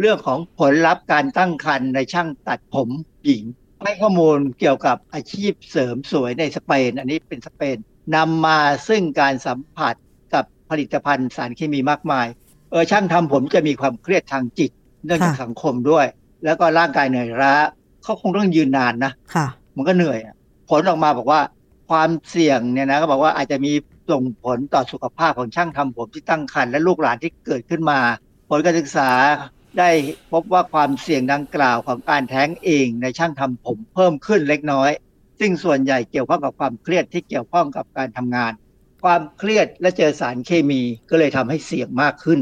[0.00, 2.88] เรื่องของผลลัพธ์การตั้งครรภ์ในช่างตัดผม
[3.24, 3.44] หญิง
[3.84, 7.76] ให้ข้อมูลเกี่ยวกับอาชีพเสริมสวยในสเปน อันนี้เป็นสเปน
[8.16, 9.94] นำมาซึ่งการสัมผัส
[10.34, 12.26] กับผลิตภัณฑ์สารเคมีมากมาย
[12.70, 14.70] เออช่างทำผมจะมีความเครียดทางจิต
[15.06, 16.06] เนื่องจากค่ะสังคมด้วย
[16.44, 17.54] แล้วก็ร่างกายเหนื่อยล้า
[18.02, 19.46] เขาคงต้องยืนนานนะค่ะ
[19.76, 20.34] มันก็เหนื่อยอะ
[20.70, 21.40] ผลออกมาบอกว่า
[21.90, 23.72] ความเสี่ยงเนี่ยนะก็บอกว่าอาจจะมี
[24.10, 27.98] ส่งผลต่อสุขภาพของช่างทำผมที่ตั้งครรภ์และลูกหลานที่เกิดขึ้นมา
[28.48, 29.10] ผลการศึกษา
[29.78, 29.90] ได้
[30.32, 34.90] พบว่าความเสี่ยงดังกล่าวของการแท้งเองในช่างทำผมเพิ่มขึ้นเล็กน้อย
[35.40, 38.52] ซึ่งส่วนใหญ่เกี่ยวข้องกับความเครียดที่เกี่ยวข้องกับการทำงาน
[39.04, 40.80] ความเครียดและเจอสารเคมี
[41.10, 42.40] ก็เลยทำให้เสี่ยงมากขึ้น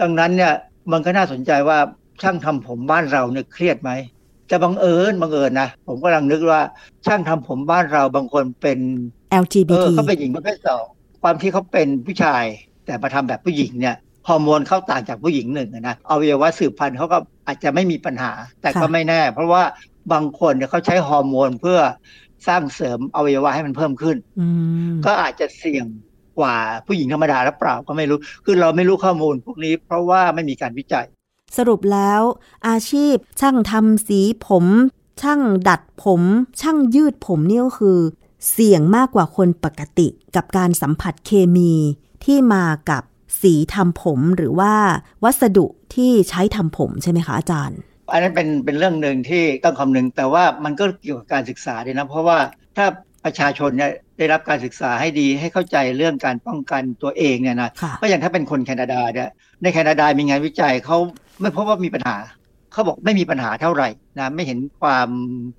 [0.00, 0.54] ดังนั้นเนี่ย
[0.92, 1.78] มันก็น่าสนใจว่า
[2.22, 3.90] ช่างทำผมบ้านเราเนี่ยเครียดไหม
[4.50, 6.62] จะบังเอิญบังเอิญนะผมกำลังนึกว่า
[7.06, 8.78] ช่างทำผมบ้านเราบางคนเป็น
[9.30, 10.84] เอ LGBT อเขาเป็นหญิงประเภทสอง
[11.22, 12.44] ความที่เขาเป็นผู้ชาย
[12.86, 13.96] แต่มาทำแบบผู้หญิงเนี่ย
[14.28, 19.62] ฮอร์โมนเขาต่างจากผู้หญิงหนึ่งอะนะอวัยวะสืบพันธุ์เขาก็อาจจะไม่มีปัญหา แต่ก็ค่ะไม่แน่ เพราะว่า
[20.12, 21.78] บางคนเนี่ยเขาใช้ฮอร์โมนเพื่อ
[22.48, 24.46] สร้างเสริมอวัยวะให้มันเพิ่มขึ้นอื
[24.92, 25.86] มก็อาจจะเสี่ยง
[26.38, 26.56] กว่า
[26.86, 31.06] ผู้หญิงธรรมดาหรือเปล่าก็ไม่รู้ คือเราไม่รู้ข้อมูลพวกนี้ เพราะว่าไม่มีการวิจัย
[31.56, 32.20] สรุปแล้ว
[32.68, 34.64] อาชีพช่างทำสีผม
[35.22, 36.22] ช่างดัดผม
[36.60, 37.98] ช่างยืดผมนี่ก็คือ
[38.50, 41.72] เสี่ยงมากกว่าคนปกติกับการสัมผัสเคมี
[42.24, 43.02] ที่มากับ
[43.40, 44.72] สีทำผมหรือว่า
[45.24, 47.78] วัสดุที่ใช้ทำผมใช่ไหมคะอาจารย์
[48.12, 52.38] อันนั้นเป็นเป็นเรื่องหนึ่งที่ต้องคำนึง แต่ว่ามันก็เกี่ยวกับการศึกษาด้วยนะ เพราะว่า
[52.76, 52.86] ถ้า
[53.24, 59.28] ประชาชนเนี่ยได้รับการศึกษาให้ดีให้เข้าใจเรื่องการป้องกันตัวเองเนี่ยนะค่ะก็อย่างถ้าเป็นคนแคนาดาเนี่ย
[59.62, 60.98] ในแคนาดามีงานวิจัยเขา
[61.40, 62.16] ไม่พบว่ามีปัญหา
[62.72, 65.08] เขาบอกไม่มีปัญหาเท่าไหร่นะไม่เห็นความ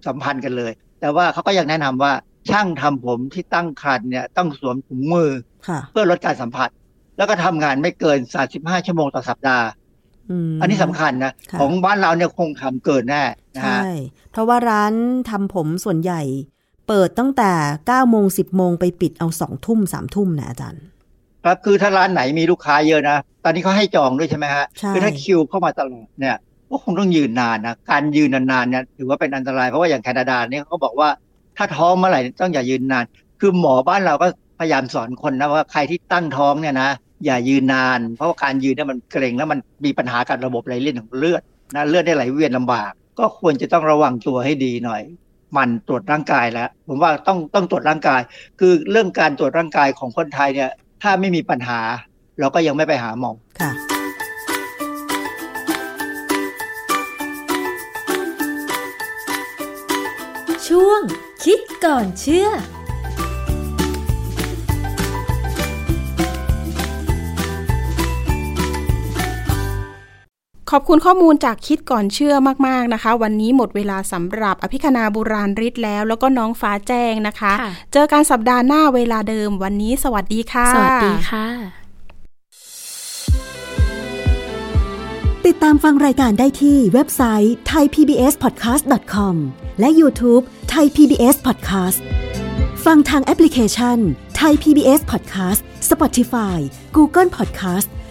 [0.07, 0.71] สัมพันธ์กันเลย
[1.01, 2.13] แต่ว่าเขาก็ยังแนะนำว่า
[2.49, 5.31] ช่างทำผมที่ตั้งครรภ์เนี่ยต้องสวมถุงมือ
[5.67, 6.69] ค่ะเพื่อลดการสัมผัส
[7.17, 8.17] แล้วก็ทำงานไม่เกิน
[8.51, 9.67] 35 ชั่วโมงต่อสัปดาห์
[10.49, 13.23] มอันนี้สำคัญนะค่ะของบ้านเราเนี่ยคงทำเกินแน่
[13.55, 13.81] นะใช่ฮะ
[14.31, 14.93] เพราะว่าร้าน
[15.29, 16.21] ทำผมส่วนใหญ่
[16.87, 17.51] เปิดตั้งแต่
[17.83, 20.83] 9โมง10 โมงไปปิดเอา2ทุ่ม3ทุ่มนะอาจารย์
[21.43, 26.37] ครับคือถ้าร้านไหนมีลูกค้าเยอะนะ ตอนนี้เขาให้จองด้วยใช่ไหมฮะใช่คือถ้าคิวเข้ามาตลอดเนี่ย
[26.69, 31.09] ก็คงต้องยืนนานนะ การยืนนานๆเนี่ยถือว่าเป็นอันตรายเพราะว่าอย่างแคนาดาเนี่ยเขาบอกว่า
[31.57, 33.05] ถ้าท้องเมื่อไหร่ต้องอย่ายืนนาน
[33.39, 36.89] คือหมอบ้านเราก็พ ยายามสอนคนนะว่าใครที่ตั้งท้องเนี่ยนะ
[37.25, 41.41] อย่ายืนนาน เพราะว่าการยืนเนี่ยมันเกร็งแล้วมันมีปัญหากับระบบไหลเวียนของเลือด
[41.75, 45.01] นะเลือดได้ไหลเวียนลำบาก ก็ควรจะต้องระวังตัวให้ดีหน่อย
[45.57, 48.21] มันตรวจร่างกายแล้ว ผมว่าต้องต้องตรวจร่างกาย
[48.59, 50.69] คือเรื่องการตรวจร่างกายของคนไทยเนี่ย
[51.03, 51.79] ถ้าไม่มีปัญหา
[52.39, 53.71] เราก็ยังไม่ไปหาหมอค่ะ
[60.67, 61.01] ช่วง
[61.43, 62.49] คิดก่อนเชื่อ
[70.75, 72.35] ขอบคุณข้อมูลจากคิดก่อนเชื่อ
[72.67, 81.47] มากๆนะคะ วันนี้หมดเวลาสำหรับอภิคณาบุราริศแล้ว แล้วก็น้องฟ้าแจ้งนะคะค่ะเจอกันสัปดาห์หน้าเวลาเดิม วันนี้สวัสดีค่ะ สวัสดีค่ะ
[85.45, 89.35] ติดตามฟังรายการได้ที่เว็บไซต์ thaipbspodcast.com
[89.79, 90.43] และ YouTube
[90.73, 91.99] Thai PBS Podcast
[92.85, 93.97] ฟังทางแอปพลิเคชัน
[94.41, 96.57] Thai PBS Podcast Spotify
[96.97, 97.87] Google Podcast